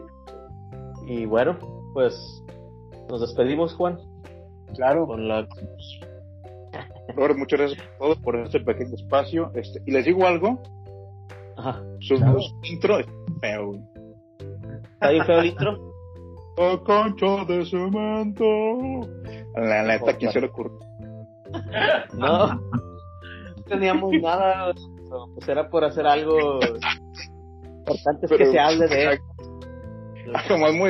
[1.07, 1.57] Y bueno,
[1.93, 2.15] pues
[3.09, 3.99] nos despedimos, Juan,
[4.75, 5.47] Claro, con la.
[7.15, 9.51] Robert, muchas gracias por todo, por este pequeño espacio.
[9.55, 10.61] Este, y les digo algo,
[11.57, 11.81] Ajá.
[12.01, 12.37] su Claro.
[12.63, 13.07] intro es
[13.41, 13.73] feo.
[14.93, 15.93] ¿Está bien feo el intro?
[16.57, 18.45] La cancha de cemento.
[19.55, 20.77] La neta, ¿quién se le ocurrió?
[22.13, 22.47] No.
[22.53, 24.73] No teníamos nada.
[25.33, 26.59] Pues era por hacer algo
[27.79, 29.19] importante es que Pero- se hable de él.
[30.47, 30.89] Como es muy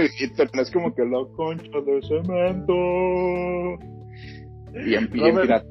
[0.54, 2.74] no es como que la concha de cemento.
[4.86, 5.66] Bien, bien pirata.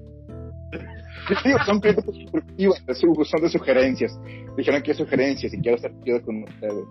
[1.44, 4.18] Digo, son críticas constructivas, son de sugerencias.
[4.56, 6.84] Dijeron que sugerencias y quiero estar chido con ustedes.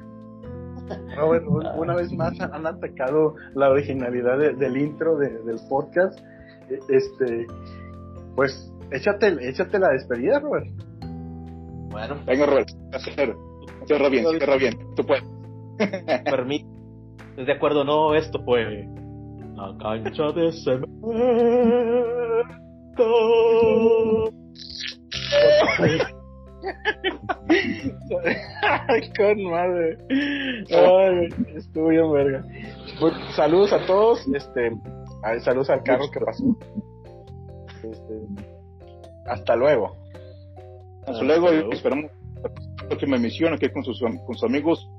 [1.17, 6.19] Robert, un- una vez más han atacado la originalidad de- del intro de- del podcast.
[6.69, 7.45] E- Este,
[8.35, 10.67] pues, échate, échate la despedida, Robert.
[11.89, 13.35] Bueno, Venga, Robert, hacer.
[13.85, 14.77] Cierra bien, cierra bien.
[14.95, 15.23] Tú puedes.
[16.25, 16.67] permite.
[17.31, 17.83] ¿Estás de acuerdo?
[17.83, 18.87] No, esto fue.
[19.55, 21.07] La cancha de cemento.
[28.63, 29.97] Ay, con madre.
[30.71, 32.43] Ay, estuvo bien verga.
[32.99, 34.27] Pues, saludos a todos.
[34.33, 34.71] Este,
[35.41, 36.43] saludos al carro que pasó.
[37.83, 38.13] Este,
[39.27, 39.95] hasta luego.
[41.05, 42.11] Hasta luego y esperamos
[42.43, 44.89] la próxima emisión aquí con sus, con sus amigos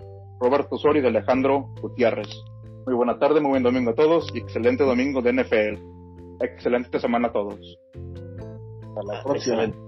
[0.41, 2.29] Roberto Sori y de Alejandro Gutiérrez.
[2.87, 5.79] Muy buena tarde, muy buen domingo a todos y excelente domingo de NFL.
[6.41, 7.79] Excelente semana a todos.
[8.83, 9.65] Hasta la próxima.
[9.65, 9.79] Excelente.